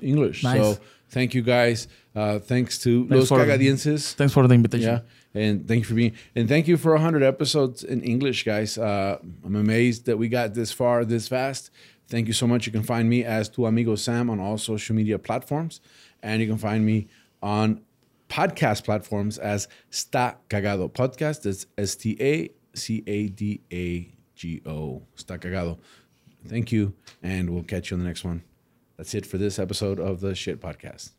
English. 0.03 0.43
Nice. 0.45 0.61
So 0.61 0.79
thank 1.09 1.35
you 1.35 1.43
guys. 1.43 1.88
Uh, 2.14 2.38
thanks 2.38 2.79
to 2.81 3.07
Thanks 3.09 3.31
Los 3.31 3.40
for- 3.40 3.45
Cagadienses. 3.47 4.12
Thanks 4.14 4.33
for 4.33 4.47
the 4.47 4.55
invitation. 4.55 4.88
Yeah. 4.88 5.01
And 5.43 5.69
thank 5.69 5.81
you 5.81 5.85
for 5.85 5.95
being, 5.95 6.14
and 6.35 6.49
thank 6.49 6.66
you 6.66 6.77
for 6.77 6.93
100 6.93 7.23
episodes 7.23 7.85
in 7.85 8.03
English, 8.03 8.45
guys. 8.45 8.77
Uh, 8.77 9.19
I'm 9.45 9.55
amazed 9.55 10.07
that 10.07 10.16
we 10.19 10.29
got 10.29 10.55
this 10.55 10.73
far 10.73 11.05
this 11.05 11.29
fast. 11.29 11.71
Thank 12.09 12.27
you 12.27 12.33
so 12.33 12.49
much. 12.49 12.66
You 12.66 12.73
can 12.73 12.83
find 12.83 13.09
me 13.09 13.23
as 13.23 13.49
Tu 13.49 13.64
Amigo 13.64 13.95
Sam 13.95 14.29
on 14.29 14.40
all 14.40 14.59
social 14.59 14.97
media 14.97 15.19
platforms. 15.21 15.81
And 16.23 16.43
you 16.43 16.49
can 16.49 16.59
find 16.59 16.85
me 16.85 17.07
on 17.40 17.81
podcast 18.29 18.85
platforms 18.85 19.38
as 19.38 19.69
Sta 19.90 20.35
Cagado 20.49 20.90
Podcast. 20.90 21.43
That's 21.43 21.66
S 21.79 21.95
T 21.95 22.16
A 22.21 22.51
C 22.75 23.05
A 23.07 23.29
D 23.29 23.61
A 23.73 24.12
G 24.35 24.61
O. 24.66 25.03
Sta 25.14 25.37
Cagado. 25.37 25.79
Thank 26.49 26.73
you. 26.73 26.93
And 27.23 27.51
we'll 27.51 27.62
catch 27.62 27.90
you 27.93 27.95
on 27.97 28.01
the 28.01 28.07
next 28.07 28.25
one. 28.25 28.43
That's 29.01 29.15
it 29.15 29.25
for 29.25 29.39
this 29.39 29.59
episode 29.59 29.99
of 29.99 30.21
the 30.21 30.35
Shit 30.35 30.61
Podcast. 30.61 31.13